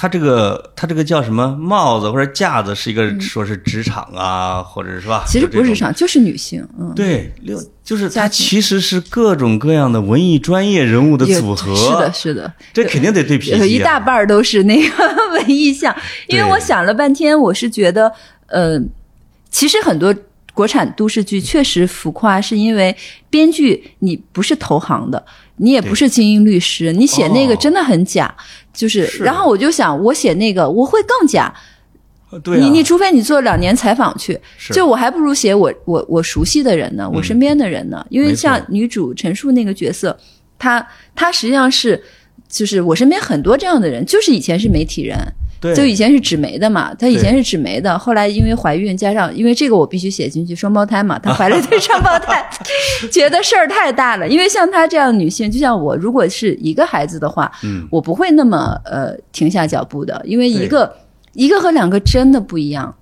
[0.00, 1.56] 他这个他这个叫什么？
[1.58, 5.24] 帽子或者架子是一个说是职场啊，或者是吧？
[5.26, 13.58] 其实不是职场，就是女性，嗯，对，六就是它其实是各种各样的文艺专业人物的组合，是的，是的，这肯定得对脾气、啊。
[13.58, 15.92] 有一大半儿都是那个文艺向，
[16.28, 18.12] 因为我想了半天，我是觉得，
[18.46, 18.80] 呃，
[19.50, 20.14] 其实很多
[20.54, 22.96] 国产都市剧确实浮夸，是因为
[23.28, 25.24] 编剧你不是投行的，
[25.56, 28.32] 你也不是精英律师，你写那个哦真的很假，
[28.78, 29.24] 就是，是。
[29.24, 31.52] 然后我就想，我写那个我会更假。
[32.44, 34.38] 对啊，你你除非你做两年采访去，
[34.70, 40.16] 就我还不如写我我我熟悉的人呢，我身边的人呢，因为像女主陈述那个角色，
[40.58, 42.00] 她她实际上是
[42.46, 45.16] 就是我身边很多这样的人，就是以前是媒体人，
[45.60, 52.48] 对，就以前是纸媒的嘛，她以前是纸媒的，后来因为怀孕加上因为这个我必须写进去，双胞胎嘛，她怀了一对 双胞胎，
[53.10, 54.28] 觉得事儿太大了。
[54.28, 60.94] 因为像她这样的女性，就像我，如果是一个孩子的话，嗯，我不会那么呃停下脚步的，因为一个
[61.32, 62.94] 一个和两个真的不一样，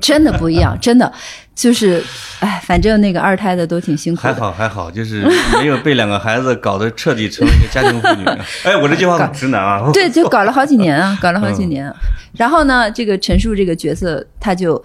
[0.00, 1.12] 真的不一样，真的
[1.60, 2.02] 就是，
[2.38, 4.32] 哎，反正那个二胎的都挺辛苦还。
[4.32, 5.22] 好还好，就是
[5.58, 8.24] 没有被两个孩子搞得彻底成为一个家庭妇女。
[8.64, 9.90] 哎，我这句话很直男啊。
[9.92, 11.94] 对，就搞了好几年啊， 搞了好嗯几年啊。
[12.38, 14.82] 然后呢，这个陈述这个角色，他就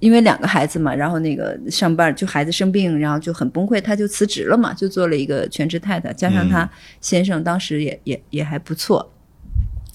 [0.00, 6.68] 因为两个孩子嘛，然后那个上班就孩子生病，然后就很崩溃，他就辞职了嘛，就做了一个全职太太，加上嗯他
[7.00, 9.10] 先生当时也也也还不错，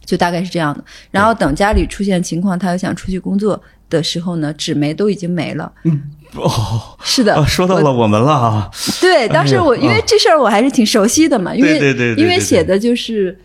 [0.03, 0.83] 就大概是这样的。
[1.11, 5.71] 然后等家里出现情况，他又想出去工作的时候呢，纸媒都已经没了。
[5.83, 6.01] 嗯。
[6.35, 8.69] 哦，是的，啊说到了我们了啊。
[8.99, 12.21] 对，当时我、哎因为这事儿我还是挺熟悉的嘛，因为对对对对。
[12.21, 13.37] 因为写的就是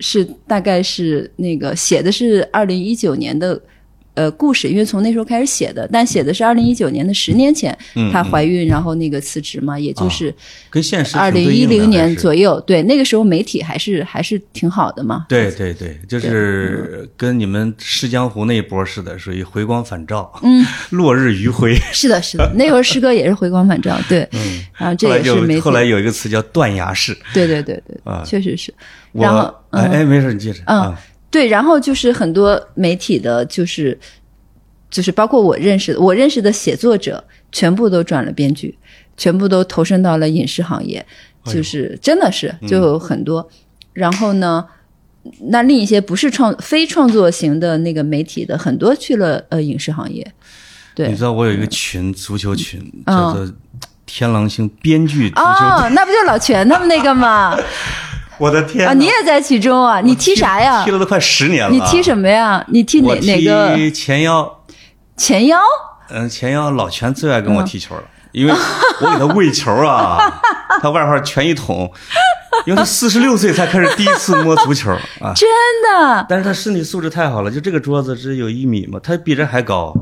[0.00, 3.60] 是大概是那个写的是二零一九年的
[4.18, 10.34] 呃故事，因为从那时候开始写的，但写的是二零一九年的十年前嗯她怀孕，然后那个辞职嘛，也就是
[10.68, 21.76] 跟现实二零一零年左右，对，那个时候媒体还是还是挺好的嘛，对对对，就是跟你们《诗江湖》那一波似的，属于回光返照，嗯， 落日余晖。
[21.92, 27.16] 是的，是的， 那会儿诗歌也是回光返照，对，嗯，然后这也是媒体，后来有一个词叫断崖式。
[27.32, 28.22] 对对对对，啊。
[28.26, 28.74] 确实是，
[29.12, 30.60] 我然后嗯哎哎，没事，你接着。
[30.66, 31.00] 嗯啊。
[31.30, 33.98] 对，然后就是很多媒体的，就是
[34.90, 37.22] 就是包括我认识的，我认识的写作者，
[37.52, 38.76] 全部都转了编剧，
[39.16, 41.04] 全部都投身到了影视行业，
[41.44, 43.46] 就是真的是就有很多。
[43.92, 44.64] 然后呢，
[45.50, 50.26] 那另一些不是创非创作型的那个媒体的，很多去了呃影视行业。
[50.94, 53.52] 对你知道我有一个群，足球群，嗯叫做
[54.06, 55.42] “天狼星”编剧足球。
[55.42, 57.54] 哦，那不就老全他们那个吗？
[58.38, 60.00] 我的天啊，你也在其中啊？
[60.00, 60.90] 你踢啥呀踢？
[60.90, 61.70] 了都快十年了。
[61.70, 62.64] 你踢什么呀？
[62.68, 64.60] 你踢哪哪个踢前腰，
[65.16, 65.60] 前腰？
[66.10, 68.52] 嗯，前腰老全最爱跟我踢球了，因为
[69.00, 70.18] 我给他喂球啊，
[70.80, 71.90] 他外号全一桶，
[72.64, 75.46] 因为他四十六岁才开始第一次摸足球啊，真
[75.84, 76.24] 的？
[76.28, 79.92] 但是他身体素质太好了，就这个桌子只有一米嘛，他比这还高，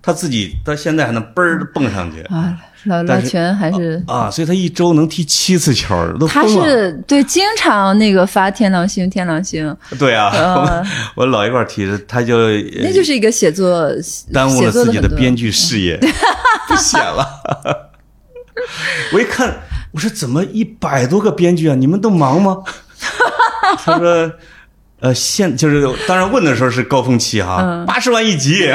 [0.00, 6.46] 他自己到现在还能嘣儿蹦上去啊，老老全还是啊，所以他一周能踢七次球，都他。
[6.46, 13.88] 是对经常那个发天狼星，天狼星， 对啊，呃我老一块儿踢着，他就呃那就是一个写作
[14.32, 15.98] 耽误了自己的编剧事业，
[16.68, 17.26] 不写了。
[19.14, 19.54] 我一看，
[19.92, 21.74] 我说怎么一百多个编剧啊？
[21.74, 22.58] 你们都忙吗？
[23.84, 24.32] 他说。
[25.00, 28.72] 呃，现就是当然问的时候是高峰期哈，嗯八十、万一集。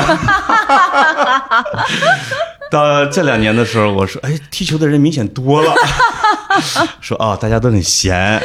[2.69, 5.73] 到这两年的时候，我说，哎，踢球的人明显多了。
[7.01, 8.41] 说啊、大家都很闲，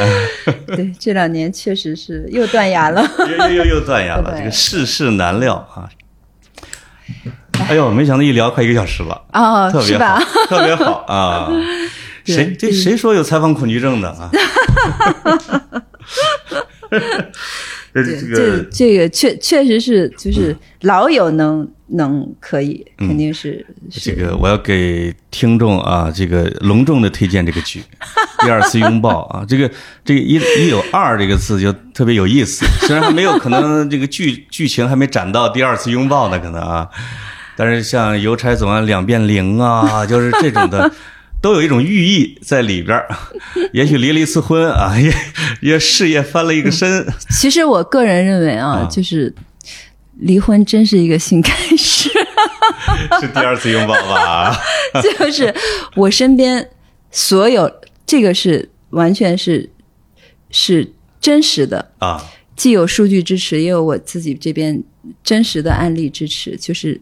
[0.66, 3.02] 对，这两年确实是又断崖了。
[3.18, 5.88] 又又又又断崖了， 这个世事难料啊。
[7.68, 11.48] 哎呦，没想到一聊快一个小时了，哦，特别好？，特别好 啊！
[12.24, 14.30] 谁这谁说有采访恐惧症的啊？
[17.94, 27.80] 这，这这个这个确确实是就是老友能能可以，肯定是这是个，我要给听众啊，这个隆重的推荐这个剧
[28.44, 29.70] 《第二次拥抱》啊，这个
[30.04, 36.88] 这个一一有二这个字就特别有意思，虽然还没有可能这个剧剧情还没展到第二次拥抱呢，可能啊，
[37.56, 40.90] 但是像邮差走完两遍零啊，就是这种的。
[41.42, 43.08] 都有一种寓意在里边儿，
[43.74, 45.12] 也许离了一次婚啊， 也
[45.60, 47.04] 也事业翻了一个身，
[47.38, 49.34] 其实我个人认为啊，啊就是
[50.20, 52.08] 离婚真是一个新开始。
[53.20, 54.56] 是第二次拥抱吧？
[55.18, 55.52] 就是
[55.96, 56.70] 我身边
[57.10, 57.70] 所有
[58.06, 59.68] 这个是完全是
[60.50, 62.24] 是真实的，啊，
[62.56, 64.80] 既有数据支持，也有我自己这边
[65.24, 66.56] 真实的案例支持。
[66.56, 67.00] 就是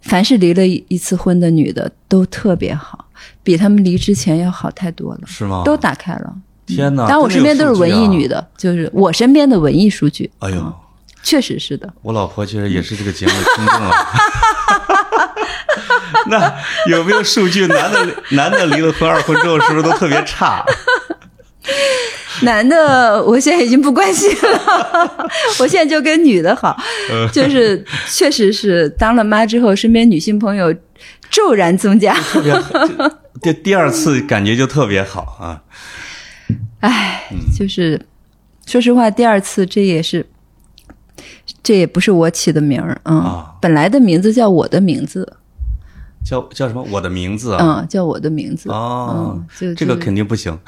[0.00, 3.06] 凡是离了一一次婚的女的都特别好，
[3.42, 5.62] 比他们离之前要好太多了，是吗？
[5.64, 6.32] 都打开了。
[6.66, 7.02] 天哪！
[7.02, 8.36] 当然，我身边都是文艺女的。
[8.36, 10.72] 的，就是我身边的文艺数据，哎呦，
[11.22, 11.92] 确实是的。
[12.02, 14.06] 我老婆其实也是这个节目的听众啊。
[16.26, 16.54] 那
[16.86, 17.66] 有没有数据？
[17.66, 20.64] 男的男的离了婚二婚之后，是不是都特别差？
[22.42, 25.28] 男的，我现在已经不关心了，
[25.58, 26.76] 我现在就跟女的好，
[27.12, 30.74] 嗯就是确实是当了妈之后，身边女性朋友
[31.30, 32.12] 骤然增加。
[32.14, 32.72] 特别好，
[33.40, 35.62] 这第二次感觉就特别好啊。
[36.80, 38.00] 唉，嗯就是
[38.66, 40.26] 说实话，第二次这也是
[41.62, 45.36] 这也不是我起的名儿，嗯，啊本来的名字叫我的名字，
[46.24, 46.82] 叫叫什么？
[46.90, 47.80] 我的名字啊。
[47.80, 50.58] 嗯，叫我的名字，哦嗯，就这个肯定不行。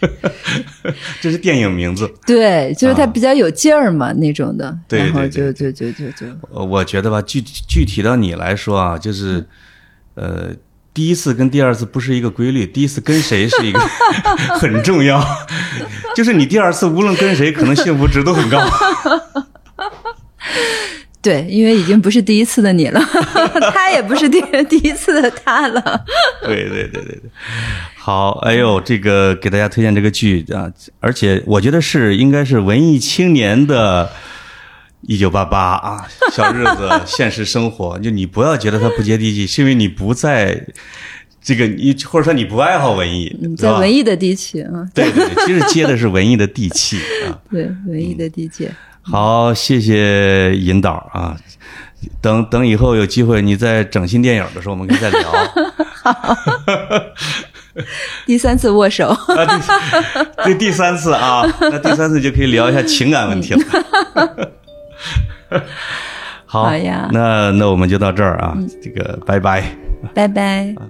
[1.20, 2.10] 这是电影名字。
[2.26, 9.46] 对，就是它啊比较有劲儿嘛、那种的，对然后就就就就就呃我觉得吧，具具体到你来说啊，就是，
[10.20, 10.50] 呃，
[10.92, 13.80] 第一次跟第二次不是一个规律，第一次跟谁是一个
[14.60, 15.18] 很重要，
[16.14, 18.62] 就是你第二次无论跟谁，可能幸福值都很高。
[21.22, 23.00] 对，因为已经不是第一次的你了，
[23.72, 26.04] 他也不是第第一次的他了。
[26.42, 27.22] 对对对对对，
[27.96, 34.10] 好，哎呦，这个给大家推荐这个剧啊，而且我觉得是应该是文艺青年的。
[35.02, 40.66] 一九八八啊，小日子， 现实生活，就你不要觉得它不接地气，是因为你不在
[41.42, 47.38] 这个你或者说你不爱好文艺，在文艺的地区啊，对对对， 其实接的是文艺的地气啊。
[47.50, 48.70] 对文艺的地界。
[49.02, 51.36] 好，谢谢引导啊。
[52.22, 55.20] 等等，以后有机会你再整新电影的时候，我们可以再聊。
[58.26, 59.60] 第三次握手，啊，
[60.44, 63.60] 对这第三次啊，那第三次就可以聊一下情感问题了。
[66.46, 69.62] 好好呀那那我们就到这儿啊，这个拜拜。
[70.14, 70.74] 拜拜。
[70.76, 70.88] 啊